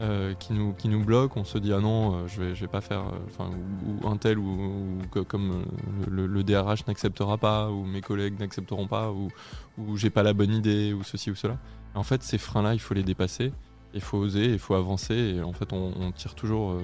euh, 0.00 0.34
qui, 0.34 0.52
nous, 0.52 0.72
qui 0.72 0.88
nous 0.88 1.04
bloquent. 1.04 1.40
On 1.40 1.44
se 1.44 1.58
dit 1.58 1.72
ah 1.72 1.80
non, 1.80 2.14
euh, 2.14 2.26
je 2.26 2.42
vais, 2.42 2.54
je 2.54 2.60
vais 2.62 2.68
pas 2.68 2.80
faire, 2.80 3.04
enfin 3.26 3.50
ou, 3.86 4.08
un 4.08 4.16
tel 4.16 4.38
ou, 4.38 4.98
comme 5.28 5.64
le, 6.08 6.42
DRH 6.42 6.86
n'acceptera 6.86 7.36
pas 7.36 7.70
ou 7.70 7.84
mes 7.84 8.00
collègues 8.00 8.38
n'accepteront 8.38 8.86
pas 8.86 9.10
ou, 9.10 9.28
ou 9.78 9.96
j'ai 9.96 10.10
pas 10.10 10.22
la 10.22 10.32
bonne 10.32 10.52
idée 10.52 10.92
ou 10.92 11.02
ceci 11.04 11.30
ou 11.30 11.34
cela. 11.34 11.58
En 11.94 12.02
fait, 12.02 12.22
ces 12.22 12.38
freins-là, 12.38 12.74
il 12.74 12.80
faut 12.80 12.94
les 12.94 13.02
dépasser. 13.02 13.52
Il 13.98 14.02
faut 14.02 14.18
oser, 14.18 14.44
il 14.44 14.58
faut 14.60 14.74
avancer. 14.74 15.14
Et 15.14 15.42
en 15.42 15.52
fait, 15.52 15.72
on, 15.72 16.12
tire 16.12 16.34
toujours. 16.36 16.78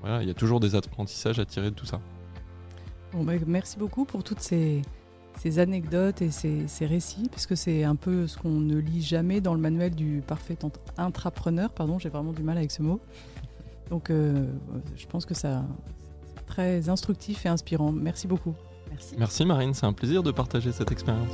voilà, 0.00 0.22
il 0.22 0.28
y 0.28 0.30
a 0.30 0.34
toujours 0.34 0.60
des 0.60 0.74
apprentissages 0.74 1.38
à 1.38 1.44
tirer 1.44 1.70
de 1.70 1.76
tout 1.76 1.86
ça. 1.86 2.00
Bah, 3.14 3.34
merci 3.46 3.78
beaucoup 3.78 4.04
pour 4.04 4.24
toutes 4.24 4.40
ces, 4.40 4.82
anecdotes 5.58 6.22
et 6.22 6.30
ces, 6.30 6.86
récits, 6.86 7.28
puisque 7.30 7.56
c'est 7.56 7.84
un 7.84 7.96
peu 7.96 8.26
ce 8.26 8.38
qu'on 8.38 8.60
ne 8.60 8.76
lit 8.76 9.02
jamais 9.02 9.40
dans 9.40 9.54
le 9.54 9.60
manuel 9.60 9.94
du 9.94 10.22
parfait 10.26 10.56
intrapreneur. 10.96 11.70
Pardon, 11.70 11.98
j'ai 11.98 12.08
vraiment 12.08 12.32
du 12.32 12.42
mal 12.42 12.56
avec 12.56 12.70
ce 12.70 12.82
mot. 12.82 13.00
Donc, 13.90 14.10
euh, 14.10 14.46
je 14.96 15.06
pense 15.06 15.26
que 15.26 15.34
ça, 15.34 15.64
c'est 16.34 16.46
très 16.46 16.88
instructif 16.88 17.44
et 17.44 17.48
inspirant. 17.50 17.92
Merci 17.92 18.26
beaucoup. 18.26 18.54
Merci. 18.90 19.14
Merci 19.18 19.44
Marine, 19.44 19.74
c'est 19.74 19.86
un 19.86 19.92
plaisir 19.92 20.22
de 20.22 20.30
partager 20.30 20.72
cette 20.72 20.92
expérience. 20.92 21.32